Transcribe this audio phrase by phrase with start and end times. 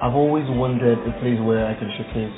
[0.00, 2.32] I've always wanted a place where I can showcase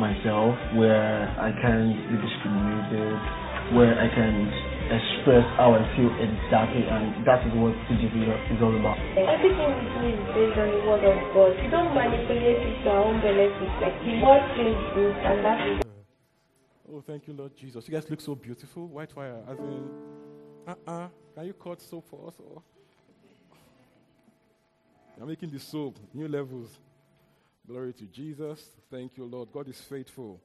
[0.00, 3.12] myself, where I can be discriminated,
[3.76, 4.48] where I can
[4.88, 8.16] express how I feel exactly, and that is what TGC
[8.48, 8.96] is all about.
[9.12, 11.52] Everything we do is based on the word of God.
[11.60, 13.68] We don't manipulate it to our own benefit.
[13.76, 15.84] Like the word feels good, and that is.
[16.88, 17.84] Oh, thank you, Lord Jesus.
[17.86, 18.88] You guys look so beautiful.
[18.88, 19.84] White fire, as in,
[20.64, 22.34] uh uh Can you cut soap for us?
[22.40, 22.62] Or?
[25.18, 26.78] You're making the soap, new levels.
[27.66, 28.70] Glory to Jesus.
[28.88, 29.50] Thank you, Lord.
[29.52, 30.40] God is faithful.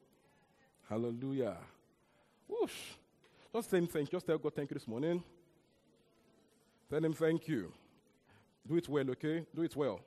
[0.89, 1.55] Hallelujah.
[2.47, 2.71] Whoosh.
[3.53, 4.17] Just say thank you.
[4.17, 5.23] Just tell God thank you this morning.
[6.89, 7.71] Tell him thank you.
[8.67, 9.45] Do it well, okay?
[9.53, 9.99] Do it well.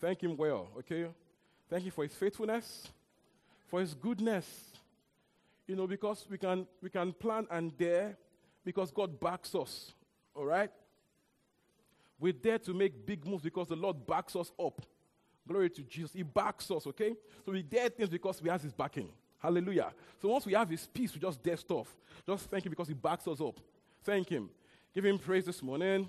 [0.00, 1.06] Thank him well, okay?
[1.70, 2.88] Thank you for his faithfulness,
[3.68, 4.46] for his goodness.
[5.66, 8.18] You know, because we can we can plan and dare
[8.64, 9.92] because God backs us.
[10.34, 10.70] All right?
[12.20, 14.82] We dare to make big moves because the Lord backs us up.
[15.46, 16.12] Glory to Jesus.
[16.12, 17.14] He backs us, okay?
[17.44, 19.08] So we dare things because we have his backing.
[19.38, 19.92] Hallelujah.
[20.20, 21.94] So once we have his peace, we just dare stuff.
[22.26, 23.60] Just thank him because he backs us up.
[24.02, 24.48] Thank him.
[24.94, 26.08] Give him praise this morning.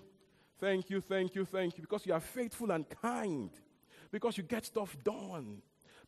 [0.60, 1.82] Thank you, thank you, thank you.
[1.82, 3.50] Because you are faithful and kind.
[4.10, 5.62] Because you get stuff done.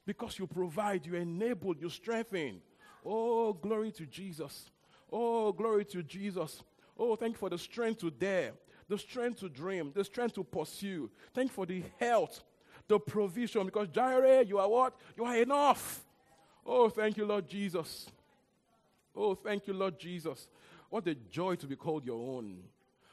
[0.05, 2.61] Because you provide, you enable, you strengthen.
[3.05, 4.69] Oh, glory to Jesus.
[5.11, 6.63] Oh, glory to Jesus.
[6.97, 8.53] Oh, thank you for the strength to dare,
[8.87, 11.09] the strength to dream, the strength to pursue.
[11.33, 12.43] Thank you for the health,
[12.87, 13.65] the provision.
[13.65, 14.93] Because Jireh, you are what?
[15.15, 16.03] You are enough.
[16.65, 18.07] Oh, thank you, Lord Jesus.
[19.15, 20.47] Oh, thank you, Lord Jesus.
[20.89, 22.59] What a joy to be called your own.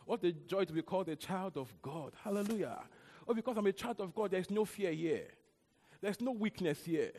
[0.05, 2.13] What a joy to be called a child of God.
[2.23, 2.79] Hallelujah.
[3.27, 5.27] Oh, because I'm a child of God, there's no fear here.
[6.01, 7.13] There's no weakness here.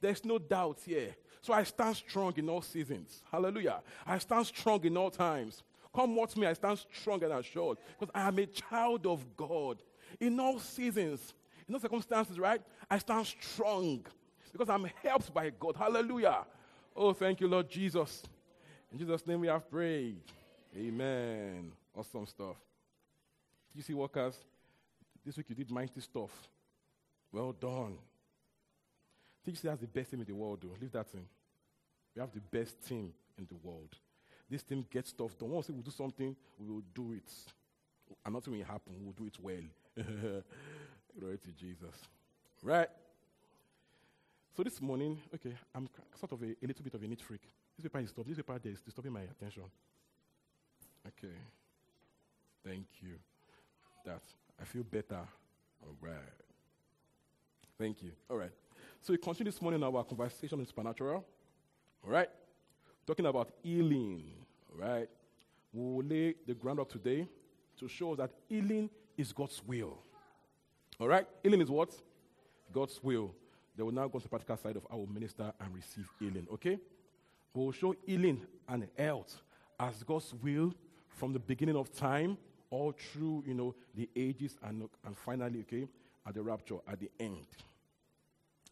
[0.00, 1.14] There's no doubt here.
[1.40, 3.22] So I stand strong in all seasons.
[3.30, 3.80] Hallelujah.
[4.06, 5.62] I stand strong in all times.
[5.94, 9.82] Come watch me, I stand strong and assured because I am a child of God.
[10.20, 11.34] In all seasons,
[11.68, 12.60] in all circumstances, right?
[12.90, 14.04] I stand strong
[14.52, 15.76] because I'm helped by God.
[15.76, 16.46] Hallelujah.
[16.96, 18.22] Oh, thank you, Lord Jesus.
[18.90, 20.20] In Jesus' name we have prayed.
[20.76, 21.72] Amen.
[21.96, 22.56] Awesome stuff.
[23.74, 24.36] You see, workers,
[25.24, 26.30] this week you did mighty stuff.
[27.30, 27.98] Well done.
[29.46, 30.76] TGC has the best team in the world, though.
[30.80, 31.26] Leave that thing.
[32.14, 33.94] We have the best team in the world.
[34.50, 35.50] This team gets stuff done.
[35.50, 37.30] Once we do something, we will do it.
[38.24, 38.94] And nothing will happen.
[39.00, 40.42] We'll do it well.
[41.18, 41.94] Glory to Jesus.
[42.62, 42.88] Right?
[44.56, 47.42] So this morning, okay, I'm sort of a, a little bit of a neat freak.
[47.76, 49.64] This paper is This paper there is disturbing my attention.
[51.06, 51.34] Okay.
[52.64, 53.14] Thank you.
[54.04, 54.22] That
[54.60, 55.20] I feel better.
[55.82, 56.14] All right.
[57.78, 58.10] Thank you.
[58.30, 58.50] All right.
[59.00, 61.24] So we continue this morning our conversation in supernatural.
[62.04, 62.28] All right.
[63.06, 64.24] Talking about healing.
[64.72, 65.08] All right.
[65.72, 67.28] We will lay the groundwork today
[67.78, 69.98] to show that healing is God's will.
[71.00, 71.26] All right.
[71.42, 71.94] Healing is what?
[72.72, 73.34] God's will.
[73.76, 76.46] They will now go to the practical side of our minister and receive healing.
[76.52, 76.78] Okay?
[77.54, 79.40] We will show healing and health
[79.78, 80.74] as God's will
[81.08, 82.36] from the beginning of time
[82.70, 85.88] all through, you know, the ages and, and finally, okay,
[86.26, 87.46] at the rapture, at the end.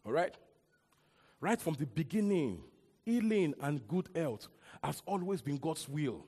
[0.05, 0.35] All right?
[1.39, 2.61] Right from the beginning,
[3.05, 4.47] healing and good health
[4.83, 6.25] has always been God's will.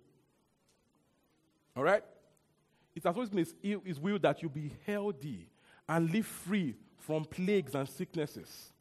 [1.75, 2.03] All right?
[2.95, 3.53] It has always been his,
[3.85, 5.47] his will that you be healthy
[5.89, 8.71] and live free from plagues and sicknesses.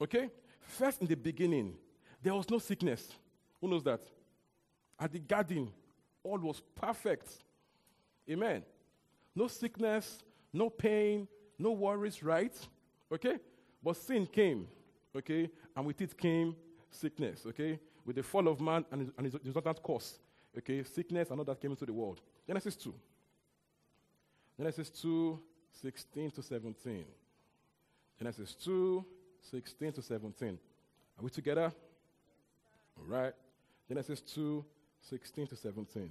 [0.00, 0.30] Okay?
[0.60, 1.74] First, in the beginning,
[2.22, 3.12] there was no sickness.
[3.60, 4.00] Who knows that?
[4.98, 5.72] At the garden,
[6.22, 7.28] all was perfect.
[8.30, 8.62] Amen.
[9.34, 10.20] No sickness,
[10.52, 11.26] no pain,
[11.58, 12.54] no worries, right?
[13.12, 13.38] Okay?
[13.82, 14.68] But sin came,
[15.16, 15.50] okay?
[15.74, 16.54] And with it came
[16.90, 17.80] sickness, okay?
[18.04, 20.18] With the fall of man and and his resultant cause,
[20.56, 20.84] okay?
[20.84, 22.20] Sickness and all that came into the world.
[22.46, 22.94] Genesis 2.
[24.56, 25.40] Genesis 2,
[25.82, 27.04] 16 to 17.
[28.18, 29.04] Genesis 2,
[29.50, 30.58] 16 to 17.
[31.18, 31.72] Are we together?
[32.96, 33.32] All right.
[33.88, 34.64] Genesis 2,
[35.00, 36.10] 16 to 17.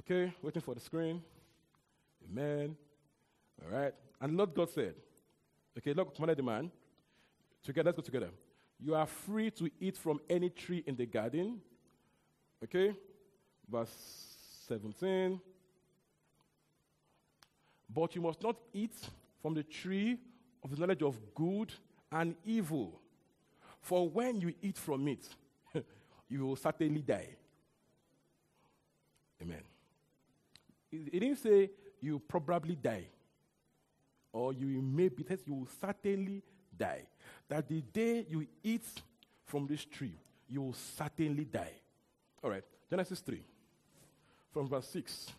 [0.00, 1.22] Okay, waiting for the screen.
[2.30, 2.76] Amen.
[3.62, 3.94] All right.
[4.20, 4.94] And Lord God said,
[5.78, 6.70] okay, Lord commanded the man,
[7.62, 8.30] together, let's go together.
[8.80, 11.60] You are free to eat from any tree in the garden.
[12.64, 12.94] Okay?
[13.70, 13.94] Verse
[14.68, 15.40] 17.
[17.94, 18.94] But you must not eat
[19.40, 20.18] from the tree
[20.62, 21.72] of the knowledge of good
[22.10, 23.00] and evil.
[23.80, 25.28] For when you eat from it,
[26.28, 27.28] you will certainly die.
[29.40, 29.62] Amen.
[30.90, 33.06] It didn't say you probably die
[34.32, 36.42] or you may be tested, you will certainly
[36.76, 37.02] die.
[37.48, 38.86] That the day you eat
[39.44, 40.14] from this tree,
[40.48, 41.72] you will certainly die.
[42.42, 43.44] All right, Genesis 3,
[44.52, 45.32] from verse 6.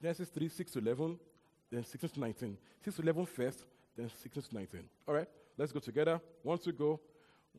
[0.00, 1.18] Genesis 3, 6 to 11,
[1.70, 2.56] then 16 to 19.
[2.84, 3.64] 6 to 11 first,
[3.96, 4.80] then 16 to 19.
[5.06, 6.20] All right, let's go together.
[6.42, 7.00] Once to go.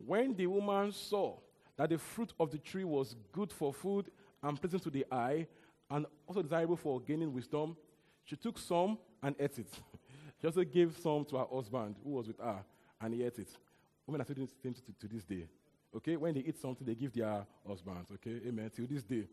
[0.06, 1.38] When the woman saw
[1.78, 4.10] that the fruit of the tree was good for food
[4.44, 5.48] and pleasant to the eye,
[5.90, 7.76] and also desirable for gaining wisdom,
[8.24, 9.68] she took some and ate it.
[10.42, 12.64] she also gave some to her husband who was with her,
[13.02, 13.50] and he ate it.
[14.08, 15.48] Women are still doing the same to, to this day.
[15.96, 18.10] Okay, when they eat something, they give their husbands.
[18.14, 18.72] Okay, amen.
[18.74, 19.28] Till this day.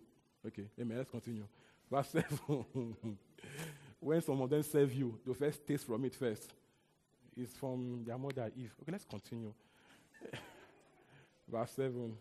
[0.46, 0.98] Okay, amen.
[0.98, 1.44] Let's continue.
[1.90, 2.96] Verse 7.
[4.00, 6.52] when some of them serve you, the first taste from it first.
[7.36, 8.74] It's from their mother Eve.
[8.82, 9.52] Okay, let's continue.
[11.50, 12.14] Verse 7.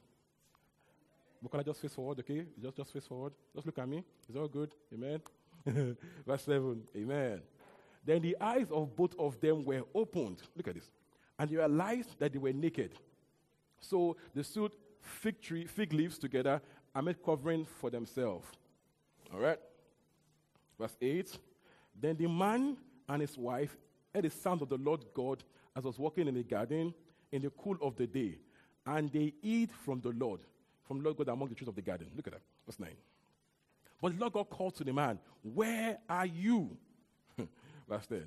[1.41, 2.45] But can I just face forward, okay?
[2.61, 3.33] Just, just face forward.
[3.53, 4.03] Just look at me.
[4.27, 4.73] It's all good.
[4.93, 5.21] Amen.
[6.25, 6.83] Verse 7.
[6.95, 7.41] Amen.
[8.05, 10.41] Then the eyes of both of them were opened.
[10.55, 10.89] Look at this.
[11.37, 12.91] And they realized that they were naked.
[13.79, 14.71] So they sewed
[15.01, 16.61] fig, tree, fig leaves together
[16.95, 18.47] and made covering for themselves.
[19.33, 19.59] All right?
[20.79, 21.37] Verse 8.
[21.99, 22.77] Then the man
[23.09, 23.75] and his wife
[24.13, 25.43] heard the sound of the Lord God
[25.75, 26.93] as was walking in the garden
[27.31, 28.37] in the cool of the day.
[28.85, 30.41] And they eat from the Lord,
[30.87, 32.07] from Lord God among the trees of the garden.
[32.15, 32.41] Look at that.
[32.65, 32.89] Verse 9.
[34.01, 36.77] But the Lord God called to the man, Where are you?
[37.89, 38.23] Verse 10.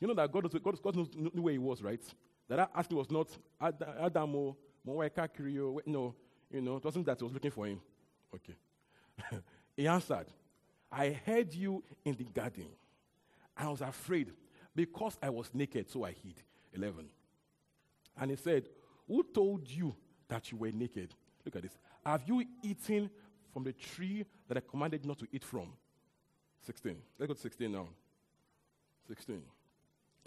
[0.00, 2.02] You know that God, God, God knew where he was, right?
[2.48, 3.28] That asking was not
[3.60, 4.56] Adamo,
[4.86, 5.78] Kirio.
[5.86, 6.14] No,
[6.50, 7.80] you know, it wasn't that he was looking for him.
[8.34, 8.54] Okay.
[9.80, 10.26] he answered,
[10.90, 12.66] I heard you in the garden.
[13.56, 14.32] I was afraid
[14.74, 16.42] because I was naked, so I hid.
[16.72, 17.06] 11.
[18.20, 18.68] And he said,
[19.06, 19.94] Who told you
[20.28, 21.14] that you were naked?
[21.44, 21.78] Look at this.
[22.04, 23.10] Have you eaten
[23.52, 25.72] from the tree that I commanded not to eat from.
[26.66, 26.96] 16.
[27.18, 27.88] Let's go to 16 now.
[29.08, 29.42] 16.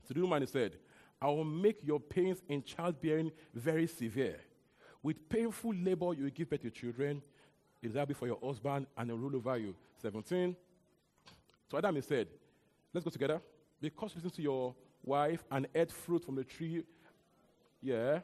[0.07, 0.77] So the woman said,
[1.21, 4.39] I will make your pains in childbearing very severe.
[5.01, 7.21] With painful labor, you will give birth to children.
[7.83, 9.75] Will be for your husband and will rule over you.
[10.01, 10.55] 17.
[11.69, 12.27] So Adam said,
[12.93, 13.41] Let's go together.
[13.81, 16.83] Because listen to your wife and ate fruit from the tree,
[17.81, 18.19] yeah.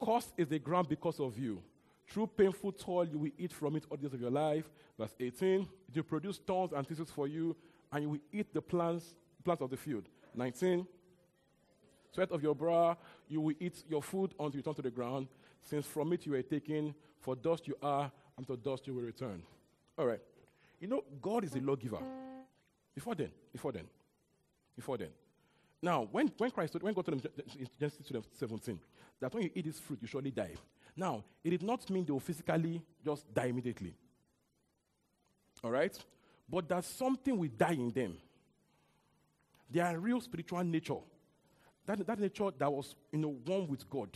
[0.00, 1.62] Cost is the ground because of you.
[2.08, 4.64] Through painful toil, you will eat from it all days of your life.
[4.98, 7.54] Verse 18, it will produce thorns and thistles for you,
[7.92, 9.14] and you will eat the plants,
[9.44, 10.04] plants of the field.
[10.34, 10.86] 19,
[12.12, 12.96] sweat of your brow,
[13.28, 15.28] you will eat your food until you turn to the ground,
[15.62, 19.02] since from it you were taken, for dust you are, and to dust you will
[19.02, 19.42] return.
[19.98, 20.20] All right.
[20.80, 22.00] You know, God is a lawgiver.
[22.94, 23.86] Before then, before then,
[24.74, 25.10] before then.
[25.82, 28.06] Now, when, when Christ, when God told them in Genesis
[28.38, 28.78] 17,
[29.20, 30.54] that when you eat this fruit, you surely die.
[30.96, 33.94] Now, it did not mean they will physically just die immediately.
[35.62, 35.96] All right?
[36.48, 38.16] But that something will die in them.
[39.70, 40.98] Their real spiritual nature.
[41.86, 44.10] That, that nature that was you know, one with God,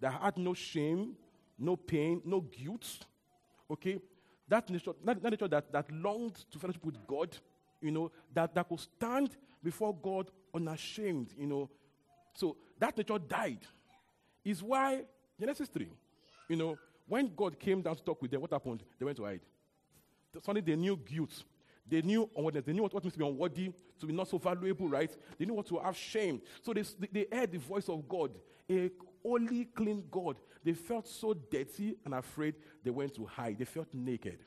[0.00, 1.16] that had no shame,
[1.58, 3.04] no pain, no guilt.
[3.70, 4.00] Okay?
[4.48, 7.36] That nature, that, that nature that, that longed to fellowship with God,
[7.80, 11.70] you know, that, that could stand before God unashamed, you know.
[12.34, 13.60] So that nature died.
[14.44, 15.02] Is why
[15.40, 15.88] Genesis 3,
[16.48, 16.78] you know,
[17.08, 18.82] when God came down to talk with them, what happened?
[18.98, 19.40] They went to hide.
[20.34, 21.44] Suddenly they knew guilt.
[21.88, 22.66] They knew unworthiness.
[22.66, 25.10] They knew what, what means to be unworthy, to be not so valuable, right?
[25.38, 26.42] They knew what to have shame.
[26.62, 26.82] So they,
[27.12, 28.32] they heard the voice of God,
[28.68, 28.90] a
[29.26, 30.36] holy, clean God.
[30.64, 32.54] They felt so dirty and afraid
[32.84, 33.58] they went to hide.
[33.58, 34.38] They felt naked.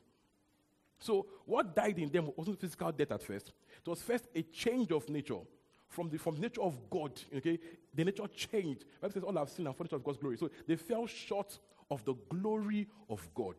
[0.99, 3.51] So what died in them wasn't physical death at first.
[3.85, 5.39] It was first a change of nature
[5.87, 7.19] from the from the nature of God.
[7.35, 7.57] Okay,
[7.93, 8.85] the nature changed.
[9.01, 11.57] Bible says, "All have seen and fallen of God's glory." So they fell short
[11.89, 13.55] of the glory of God.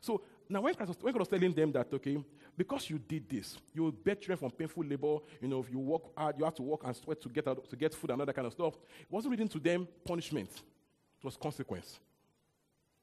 [0.00, 2.18] So now, when, was, when God was telling them that, okay,
[2.58, 5.18] because you did this, you will bear children from painful labor.
[5.40, 7.70] You know, if you work hard, you have to work and sweat to get out,
[7.70, 8.74] to get food and other kind of stuff.
[9.00, 12.00] It wasn't written to them punishment; it was consequence.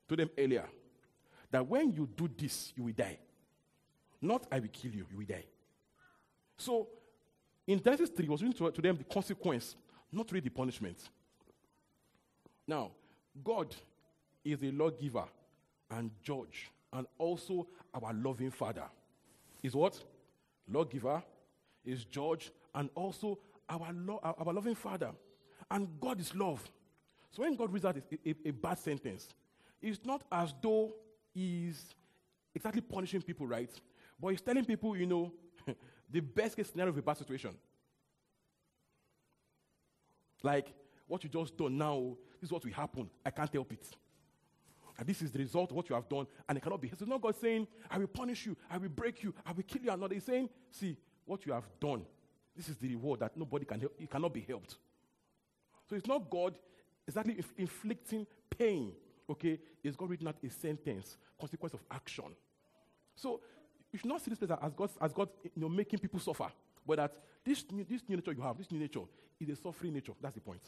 [0.09, 0.65] To them earlier,
[1.49, 3.17] that when you do this, you will die.
[4.21, 5.45] Not I will kill you, you will die.
[6.57, 6.89] So,
[7.65, 9.75] in Genesis 3, it was written to, to them the consequence,
[10.11, 10.97] not really the punishment.
[12.67, 12.91] Now,
[13.41, 13.73] God
[14.43, 15.25] is a lawgiver
[15.89, 18.83] and judge and also our loving father.
[19.65, 19.99] Is what?
[20.71, 21.23] Lawgiver,
[21.83, 25.09] is judge, and also our, lo- our loving father.
[25.71, 26.63] And God is love.
[27.31, 29.33] So when God reads out a, a, a bad sentence,
[29.81, 30.93] it's not as though
[31.33, 31.95] he's
[32.53, 33.71] exactly punishing people, right?
[34.21, 35.33] But he's telling people, you know,
[36.11, 37.55] the best case scenario of a bad situation.
[40.43, 40.67] Like,
[41.07, 43.09] what you just done now, this is what will happen.
[43.25, 43.87] I can't help it.
[44.97, 46.87] And this is the result of what you have done, and it cannot be.
[46.87, 49.81] It's not God saying, I will punish you, I will break you, I will kill
[49.81, 49.91] you.
[49.91, 52.05] Another He's saying, See, what you have done,
[52.55, 54.77] this is the reward that nobody can help, it cannot be helped.
[55.89, 56.57] So it's not God
[57.07, 58.93] exactly inf- inflicting pain,
[59.29, 59.59] okay?
[59.83, 62.35] It's God written out a sentence, consequence of action.
[63.15, 63.41] So
[63.91, 66.47] you should not see this place as God, as God you know, making people suffer,
[66.85, 69.01] but that this new, this new nature you have, this new nature,
[69.39, 70.13] is a suffering nature.
[70.21, 70.61] That's the point.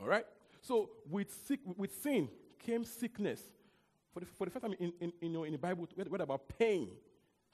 [0.00, 0.26] All right?
[0.62, 2.28] So with, sick, with sin
[2.58, 3.42] came sickness.
[4.14, 6.48] For the, for the first time in, in, in, in the Bible, we read about
[6.58, 6.88] pain,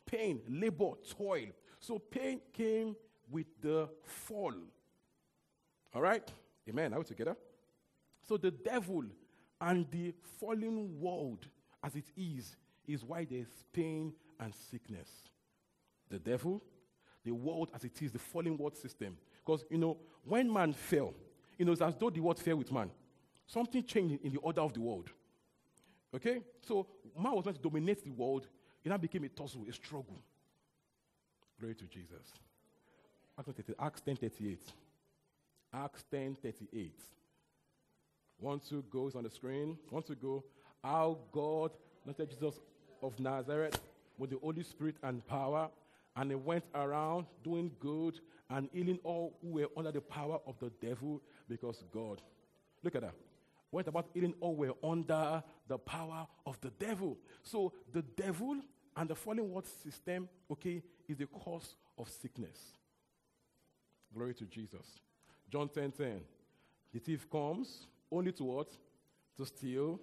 [0.06, 1.48] pain, labor, toil.
[1.80, 2.94] So pain came
[3.30, 4.54] with the fall.
[5.94, 6.28] All right?
[6.68, 6.92] Amen.
[6.92, 7.36] Are we together?
[8.26, 9.04] So the devil
[9.60, 11.46] and the fallen world
[11.82, 15.08] as it is, is why there's pain and sickness.
[16.10, 16.62] The devil,
[17.24, 19.16] the world as it is, the fallen world system.
[19.44, 21.14] Because, you know, when man fell,
[21.58, 22.90] you know, it's as though the world fell with man.
[23.46, 25.10] Something changed in the order of the world.
[26.14, 26.40] Okay?
[26.66, 26.86] So
[27.18, 28.46] man was meant to dominate the world.
[28.84, 30.22] It now became a tussle, a struggle.
[31.58, 32.32] Glory to Jesus.
[33.78, 34.60] Acts 10 38.
[35.74, 36.92] Acts 10 38.
[38.38, 39.76] One, two goes on the screen.
[39.90, 40.44] One, two go.
[40.84, 41.72] Our God
[42.04, 42.60] anointed Jesus
[43.02, 43.80] of Nazareth
[44.16, 45.68] with the Holy Spirit and power,
[46.18, 48.18] and he went around doing good
[48.50, 52.20] and healing all who were under the power of the devil because God,
[52.82, 53.14] look at that,
[53.70, 57.16] went about healing all who were under the power of the devil.
[57.44, 58.56] So the devil
[58.96, 62.58] and the fallen world system, okay, is the cause of sickness.
[64.12, 64.98] Glory to Jesus.
[65.48, 66.20] John 10 10.
[66.94, 68.68] The thief comes only to what?
[69.36, 70.00] To steal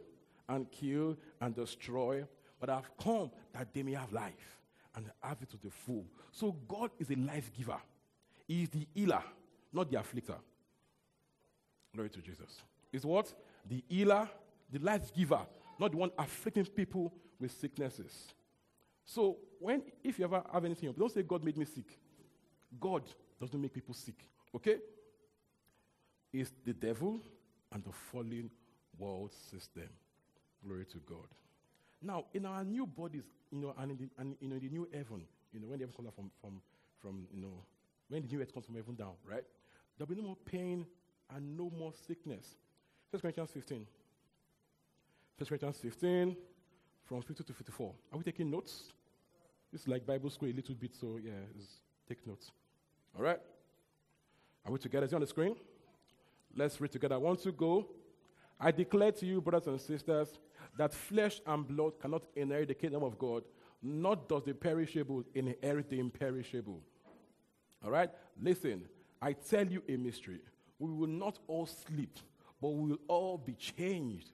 [0.47, 2.23] and kill and destroy.
[2.57, 4.55] But I've come that they may have life
[4.95, 6.05] and have it to the full.
[6.31, 7.77] So God is a life giver.
[8.47, 9.23] He is the healer,
[9.73, 10.37] not the afflicter.
[11.93, 12.61] Glory to Jesus.
[12.91, 13.33] Is what?
[13.67, 14.29] The healer,
[14.71, 15.41] the life giver,
[15.79, 18.33] not the one afflicting people with sicknesses.
[19.05, 21.99] So when if you ever have anything, don't say God made me sick.
[22.79, 23.03] God
[23.39, 24.27] doesn't make people sick.
[24.55, 24.77] Okay?
[26.33, 27.19] It's the devil
[27.71, 28.49] and the fallen
[28.97, 29.89] world system.
[30.65, 31.27] Glory to God.
[32.05, 34.87] Now, in our new bodies, you know, and in the, and, you know, the new
[34.93, 36.61] heaven, you know, when the heaven comes from, from,
[37.01, 37.63] from, you know,
[38.09, 39.43] when the new earth comes from heaven down, right?
[39.97, 40.85] There'll be no more pain
[41.35, 42.57] and no more sickness.
[43.09, 43.87] 1 Corinthians 15.
[45.37, 46.37] 1 Corinthians 15,
[47.05, 47.93] from 50 to 54.
[48.11, 48.93] Are we taking notes?
[49.73, 51.31] It's like Bible school a little bit, so yeah,
[52.07, 52.51] take notes.
[53.17, 53.39] All right?
[54.65, 55.05] Are we together?
[55.05, 55.55] Is it on the screen?
[56.55, 57.19] Let's read together.
[57.19, 57.87] One, two, go.
[58.59, 60.29] I declare to you, brothers and sisters,
[60.77, 63.43] that flesh and blood cannot inherit the kingdom of God,
[63.81, 66.81] nor does the perishable inherit the imperishable.
[67.83, 68.09] All right?
[68.41, 68.83] Listen,
[69.21, 70.39] I tell you a mystery.
[70.79, 72.17] We will not all sleep,
[72.61, 74.31] but we will all be changed.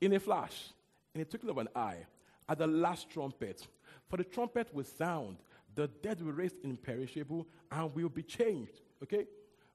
[0.00, 0.70] In a flash,
[1.14, 2.06] in a twinkling of an eye,
[2.48, 3.66] at the last trumpet.
[4.08, 5.38] For the trumpet will sound,
[5.74, 8.80] the dead will raise imperishable, and will be changed.
[9.02, 9.26] Okay?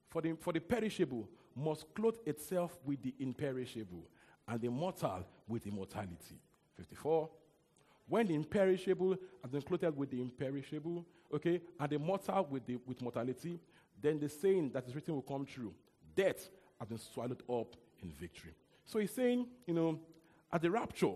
[0.08, 4.06] For the, for the perishable must clothe itself with the imperishable,
[4.48, 6.40] and the mortal with immortality.
[6.76, 7.28] 54.
[8.08, 12.78] When the imperishable has been clothed with the imperishable, okay, and the mortal with, the,
[12.86, 13.60] with mortality,
[14.00, 15.72] then the saying that is written will come true.
[16.16, 18.54] Death has been swallowed up in victory.
[18.84, 20.00] So he's saying, you know,
[20.52, 21.14] at the rapture,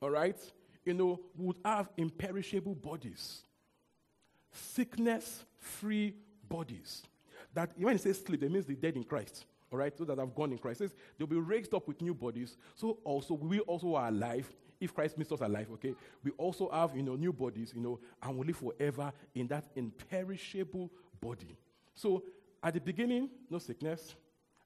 [0.00, 0.38] all right,
[0.84, 3.42] you know, we would have imperishable bodies,
[4.52, 6.14] sickness free
[6.48, 7.02] bodies.
[7.54, 9.46] That when he says sleep, it means the dead in Christ.
[9.70, 10.78] All right, those that have gone in Christ.
[10.78, 12.56] Says they'll be raised up with new bodies.
[12.74, 14.48] So also we also are alive.
[14.80, 17.98] If Christ makes us alive, okay, we also have you know new bodies, you know,
[18.22, 20.90] and we live forever in that imperishable
[21.20, 21.56] body.
[21.94, 22.22] So
[22.62, 24.14] at the beginning, no sickness.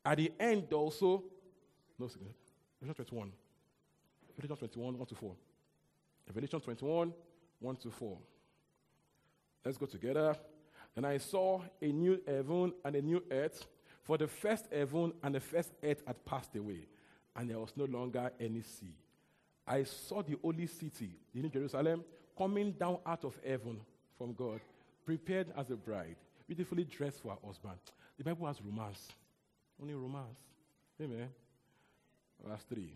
[0.04, 1.24] At the end, also,
[1.98, 2.34] no sickness.
[2.80, 3.32] Revelation 21.
[4.36, 5.36] Revelation 21, 1 to 4.
[6.26, 7.12] Revelation 21,
[7.60, 8.18] 1 to 4.
[9.64, 10.36] Let's go together.
[10.96, 13.66] And I saw a new heaven and a new earth,
[14.02, 16.86] for the first heaven and the first earth had passed away,
[17.36, 18.94] and there was no longer any sea.
[19.66, 22.04] I saw the holy city, the New Jerusalem,
[22.36, 23.80] coming down out of heaven
[24.18, 24.60] from God,
[25.04, 27.78] prepared as a bride, beautifully dressed for her husband.
[28.18, 29.08] The Bible has romance.
[29.80, 30.38] Only romance.
[31.00, 31.28] Amen.
[32.44, 32.92] Verse 3.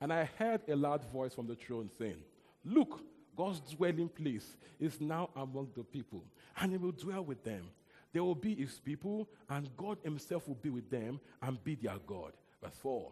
[0.00, 2.22] And I heard a loud voice from the throne saying,
[2.64, 3.00] Look,
[3.36, 6.24] God's dwelling place is now among the people,
[6.58, 7.68] and He will dwell with them.
[8.12, 11.98] They will be His people, and God Himself will be with them and be their
[12.06, 12.32] God.
[12.62, 13.10] Verse 4.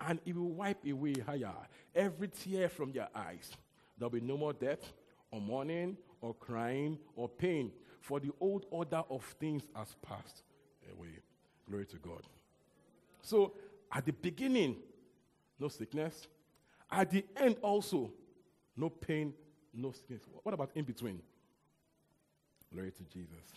[0.00, 1.54] And He will wipe away higher
[1.94, 3.50] every tear from their eyes.
[3.98, 4.92] There'll be no more death,
[5.30, 10.42] or mourning, or crying, or pain, For the old order of things has passed
[10.92, 11.18] away.
[11.68, 12.22] Glory to God.
[13.20, 13.54] So,
[13.92, 14.76] at the beginning,
[15.58, 16.28] no sickness.
[16.88, 18.12] At the end, also,
[18.76, 19.34] no pain,
[19.76, 20.22] no sickness.
[20.42, 21.20] What about in between?
[22.72, 23.52] Glory to Jesus.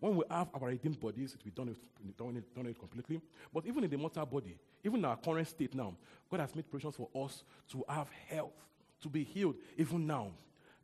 [0.00, 1.76] When we have our redeemed bodies, we don't
[2.18, 3.20] done it, done it completely.
[3.54, 5.94] But even in the mortal body, even in our current state now,
[6.28, 8.52] God has made provisions for us to have health,
[9.00, 10.32] to be healed, even now.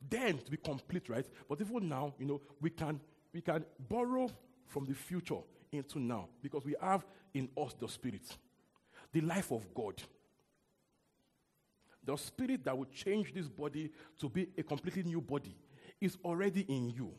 [0.09, 1.27] Then to be complete, right?
[1.49, 3.01] But even now, you know, we can
[3.35, 4.29] we can borrow
[4.67, 5.41] from the future
[5.73, 7.05] into now because we have
[7.35, 8.23] in us the spirit,
[9.13, 10.01] the life of God.
[12.09, 15.55] The spirit that will change this body to be a completely new body
[16.01, 17.13] is already in you.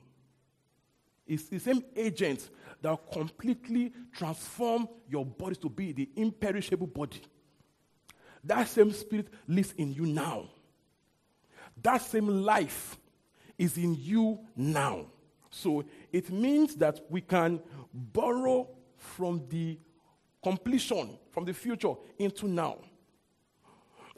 [1.27, 2.49] It's the same agent
[2.81, 7.21] that will completely transform your body to be the imperishable body.
[8.43, 10.49] That same spirit lives in you now.
[11.83, 12.97] That same life
[13.59, 15.05] is in you now.
[15.51, 17.61] So it means that we can
[17.93, 18.67] borrow
[18.97, 19.77] from the
[20.41, 22.79] completion, from the future into now.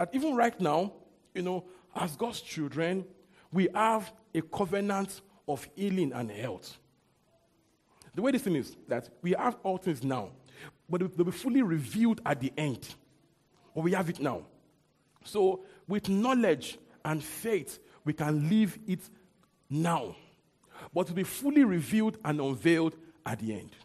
[0.01, 0.93] That even right now,
[1.36, 1.63] you know,
[1.96, 3.05] as God's children,
[3.53, 6.79] we have a covenant of healing and health.
[8.15, 10.31] The way this thing is that we have all things now,
[10.89, 12.96] but they'll be fully revealed at the end.
[13.75, 14.41] But we have it now.
[15.24, 19.01] So, with knowledge and faith, we can live it
[19.70, 20.15] now.
[20.96, 23.75] But to be fully revealed and unveiled at the end.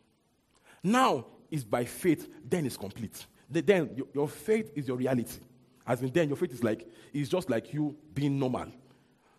[0.82, 3.26] Now is by faith, then it's complete.
[3.50, 5.40] Then your, your faith is your reality.
[5.86, 8.66] As in, then your faith is like, it's just like you being normal.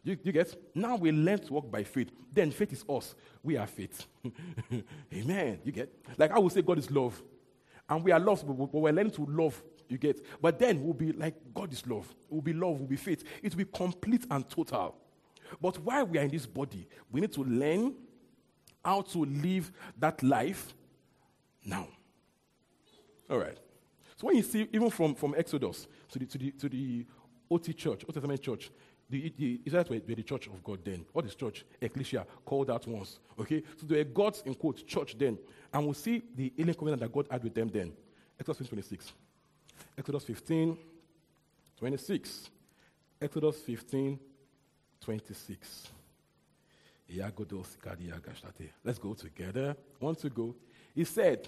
[0.04, 0.56] You, you get?
[0.74, 2.12] Now we learn to walk by faith.
[2.32, 3.14] Then faith is us.
[3.44, 4.08] We are faith.
[5.14, 5.60] Amen.
[5.66, 5.94] You get?
[6.18, 7.22] Like I would say, God is love.
[7.90, 9.62] And we are loved, but we're learning to love.
[9.90, 10.26] You get?
[10.42, 12.14] But then we'll be like, God is love.
[12.30, 13.24] We'll be love, we'll be faith.
[13.42, 14.96] It will be complete and total.
[15.62, 17.96] But while we are in this body, we need to learn
[18.84, 20.74] how to live that life
[21.66, 21.88] now.
[23.30, 23.58] All right.
[24.18, 27.06] So when you see, even from, from Exodus to the, to the, to the
[27.50, 28.72] OT church, Old Testament church,
[29.10, 31.06] the, the were, were the church of God then.
[31.14, 31.64] What is church?
[31.80, 33.20] Ecclesia, called out once.
[33.40, 33.64] Okay?
[33.80, 35.38] So they were God's, in quote, church then.
[35.72, 37.94] And we'll see the alien covenant that God had with them then.
[38.40, 39.14] Exodus 26.
[39.98, 40.78] Exodus 15,
[41.78, 42.50] 26.
[43.22, 44.20] Exodus 15,
[45.00, 45.88] 26.
[48.84, 49.78] Let's go together.
[50.00, 50.56] One to go.
[50.94, 51.48] He said,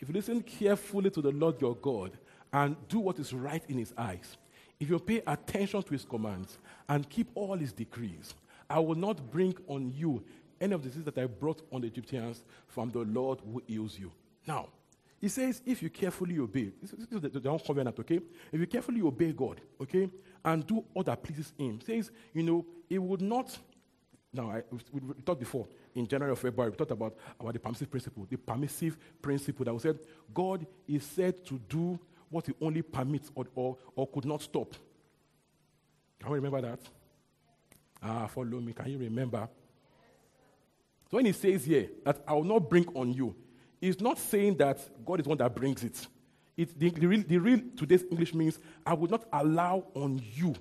[0.00, 2.18] If you listen carefully to the Lord your God
[2.52, 4.36] and do what is right in his eyes,
[4.80, 8.34] if you pay attention to his commands and keep all his decrees,
[8.68, 10.24] I will not bring on you
[10.60, 13.98] any of the things that I brought on the Egyptians from the Lord who heals
[13.98, 14.10] you.
[14.46, 14.68] Now,
[15.20, 18.20] he says, if you carefully obey, this is the, the, the covenant, okay?
[18.52, 20.10] If you carefully obey God, okay,
[20.44, 23.56] and do all that pleases Him, says, you know, He would not.
[24.34, 27.60] Now, I, we, we, talked before in January or February, we talked about, about the
[27.60, 29.98] permissive principle, the permissive principle that we said
[30.32, 34.74] God is said to do what He only permits or, or, or could not stop.
[36.20, 36.80] Can we remember that?
[38.02, 38.72] Ah, follow me.
[38.72, 39.48] Can you remember?
[41.10, 43.34] So when He says here that I will not bring on you,
[43.80, 46.06] He's not saying that God is one that brings it.
[46.56, 50.54] it the, the, real, the real today's English means I will not allow on you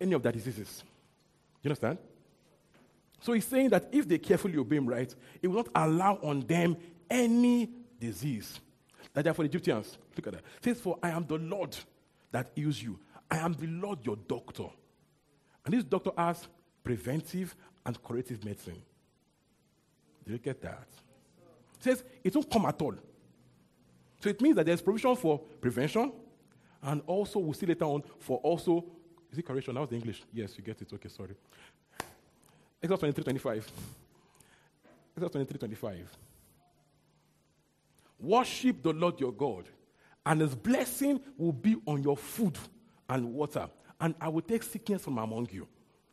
[0.00, 0.82] any of that diseases.
[1.62, 1.98] You understand?
[3.20, 6.40] So he's saying that if they carefully obey him right, he will not allow on
[6.40, 6.76] them
[7.08, 8.60] any disease.
[9.12, 9.98] That are for the Egyptians.
[10.16, 10.42] Look at that.
[10.62, 11.76] Says, For I am the Lord
[12.30, 12.98] that heals you.
[13.30, 14.66] I am the Lord your doctor.
[15.64, 16.48] And this doctor has
[16.82, 17.54] preventive
[17.84, 18.80] and curative medicine.
[20.24, 20.86] Do you get that?
[21.78, 22.94] It says it won't come at all.
[24.20, 26.12] So it means that there's provision for prevention,
[26.82, 28.84] and also we'll see later on for also,
[29.32, 29.74] is it correction?
[29.74, 30.22] That was the English.
[30.32, 30.92] Yes, you get it.
[30.92, 31.34] Okay, sorry.
[32.82, 33.72] Exodus 23 25.
[35.16, 36.16] Exodus 23 25.
[38.20, 39.64] Worship the Lord your God,
[40.24, 42.58] and his blessing will be on your food
[43.08, 43.68] and water.
[44.00, 45.66] And I will take sickness from among you.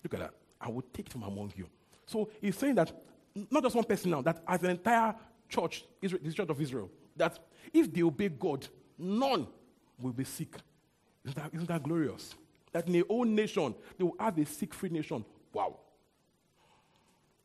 [0.03, 0.33] Look at that.
[0.59, 1.67] I will take from among you.
[2.05, 2.91] So he's saying that
[3.51, 5.15] not just one person now, that as an entire
[5.47, 7.39] church, Israel, this church of Israel, that
[7.73, 9.47] if they obey God, none
[9.99, 10.55] will be sick.
[11.23, 12.35] Isn't that, isn't that glorious?
[12.71, 15.23] That in a whole nation, they will have a sick free nation.
[15.53, 15.77] Wow.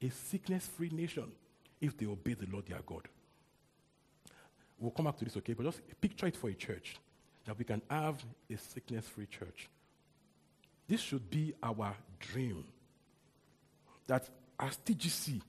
[0.03, 1.31] A sickness free nation
[1.81, 3.09] if they obey the Lord their God.
[4.79, 5.53] We'll come back to this, okay?
[5.53, 6.97] But just picture it for a church
[7.45, 9.69] that we can have a sickness free church.
[10.88, 12.65] This should be our dream.
[14.07, 15.41] That as TGC,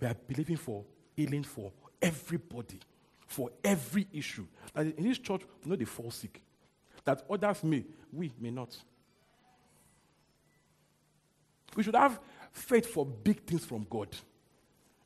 [0.00, 0.84] we are believing for
[1.16, 1.70] healing for
[2.02, 2.80] everybody,
[3.26, 4.46] for every issue.
[4.74, 6.42] That in this church, we know they fall sick.
[7.04, 8.76] That others may, we may not.
[11.76, 12.20] We should have
[12.54, 14.08] faith for big things from God.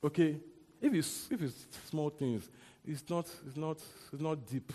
[0.04, 0.37] Okay?
[0.80, 2.48] If it's, if it's small things,
[2.87, 3.78] it's not, it's, not,
[4.12, 4.72] it's not deep.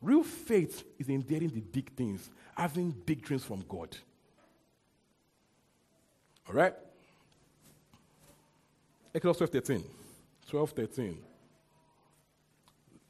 [0.00, 3.96] Real faith is in daring the big things, having big dreams from God.
[6.48, 6.74] All right?
[9.14, 9.84] Exodus 12 13.
[10.48, 11.18] 12 13.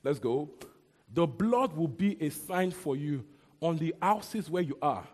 [0.03, 0.49] Let's go.
[1.13, 3.25] The blood will be a sign for you
[3.61, 5.07] on the houses where you are.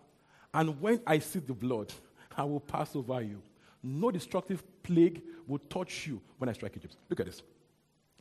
[0.53, 1.91] And when I see the blood,
[2.35, 3.41] I will pass over you.
[3.83, 6.95] No destructive plague will touch you when I strike Egypt.
[7.09, 7.41] Look at this.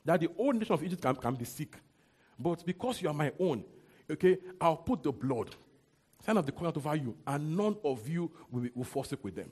[0.05, 1.77] That the whole nation of Egypt can, can be sick.
[2.38, 3.64] But because you are my own,
[4.11, 5.55] okay, I'll put the blood,
[6.25, 9.51] sign of the covenant over you, and none of you will, will forsake with them.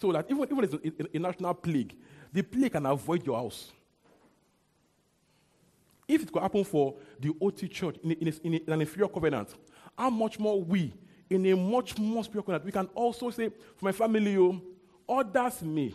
[0.00, 1.96] So that even, even if it's a, a, a national plague,
[2.32, 3.70] the plague can avoid your house.
[6.08, 9.54] If it could happen for the OT church in, in, in, in, an inferior covenant,
[9.96, 10.92] how much more we,
[11.30, 14.60] in a much more spiritual covenant, we can also say, for my family, oh,
[15.08, 15.94] others may,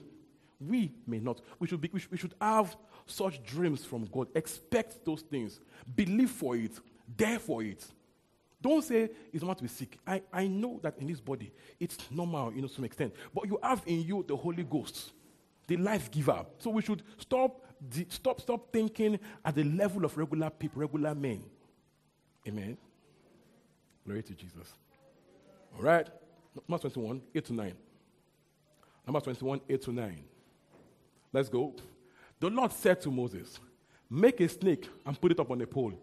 [0.60, 1.42] we may not.
[1.60, 4.28] We should, be, we, should, we should have such dreams from God.
[4.36, 5.60] Expect those things.
[5.96, 6.72] Believe for it.
[7.16, 7.86] Dare for it.
[8.62, 9.98] Don't say it's not to be sick.
[10.06, 13.14] I, I know that in this body, it's normal, you know, to some extent.
[13.34, 15.12] But you have in you the Holy Ghost,
[15.68, 16.46] the life giver.
[16.58, 21.14] So we should stop, the, stop, stop thinking at the level of regular people, regular
[21.14, 21.44] men.
[22.48, 22.78] Amen.
[24.06, 24.74] Glory to Jesus.
[25.78, 26.08] All right.
[26.68, 27.74] Mark 21, 8 to 9.
[29.08, 30.24] Number 21, 8 to 9.
[31.32, 31.74] Let's go.
[32.40, 33.58] The Lord said to Moses,
[34.10, 35.94] Make a snake and put it up on a pole.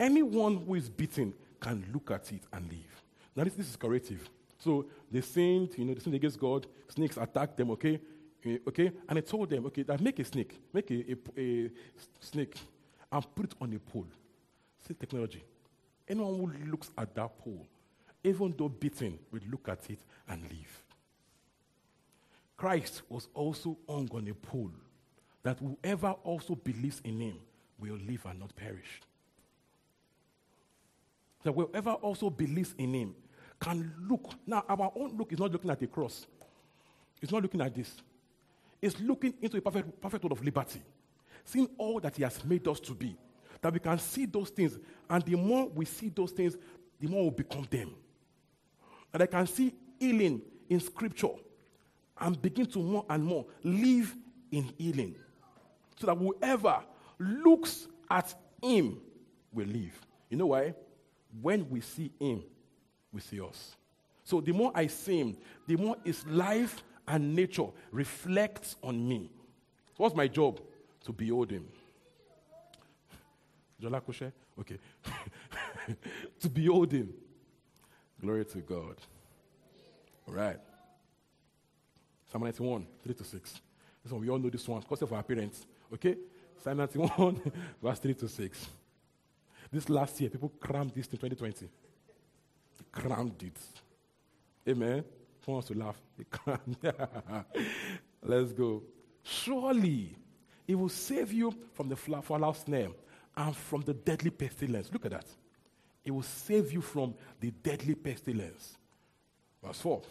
[0.00, 3.02] Anyone who is beaten can look at it and leave.
[3.36, 4.28] Now, this, this is corrective.
[4.58, 6.66] So they sinned, you know, they sinned against God.
[6.88, 8.00] Snakes attacked them, okay?
[8.44, 8.92] Uh, okay?
[9.08, 11.70] And I told them, okay, that make a snake, make a, a, a
[12.20, 12.56] snake
[13.10, 14.06] and put it on a pole.
[14.86, 15.42] See technology.
[16.06, 17.66] Anyone who looks at that pole,
[18.24, 20.82] even though beaten, will look at it and leave.
[22.58, 24.72] Christ was also hung on a pole
[25.44, 27.36] that whoever also believes in him
[27.78, 29.00] will live and not perish.
[31.44, 33.14] That whoever also believes in him
[33.60, 34.32] can look.
[34.44, 36.26] Now, our own look is not looking at the cross,
[37.22, 38.02] it's not looking at this.
[38.80, 40.80] It's looking into a perfect, perfect world of liberty,
[41.44, 43.16] seeing all that he has made us to be.
[43.60, 44.78] That we can see those things,
[45.10, 46.56] and the more we see those things,
[47.00, 47.92] the more we become them.
[49.12, 51.30] And I can see healing in scripture
[52.20, 54.14] and begin to more and more live
[54.50, 55.14] in healing.
[55.98, 56.80] So that whoever
[57.18, 59.00] looks at him
[59.52, 59.98] will live.
[60.30, 60.74] You know why?
[61.40, 62.42] When we see him,
[63.12, 63.76] we see us.
[64.24, 69.30] So the more I see him, the more his life and nature reflects on me.
[69.96, 70.60] So what's my job?
[71.04, 71.66] To behold him.
[74.60, 74.78] Okay.
[76.40, 77.14] to behold him.
[78.20, 78.96] Glory to God.
[80.26, 80.58] All right.
[82.30, 83.60] Psalm 91, 3 to 6.
[84.02, 85.66] This one, we all know this one because of our parents.
[85.92, 86.16] Okay?
[86.62, 87.40] Psalm 91,
[87.82, 88.68] verse 3 to 6.
[89.72, 91.66] This last year, people crammed this in 2020.
[91.66, 93.58] They crammed it.
[94.68, 95.04] Amen.
[95.44, 95.96] Who wants to laugh?
[96.16, 96.76] They crammed.
[98.22, 98.82] Let's go.
[99.22, 100.16] Surely,
[100.66, 102.90] it will save you from the fallow snare
[103.36, 104.90] and from the deadly pestilence.
[104.92, 105.26] Look at that.
[106.04, 108.76] It will save you from the deadly pestilence.
[109.62, 110.02] Verse 4.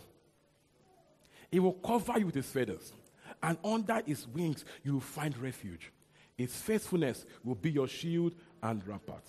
[1.51, 2.93] It will cover you with his feathers,
[3.41, 5.91] and under his wings you will find refuge.
[6.38, 9.23] His faithfulness will be your shield and rampart.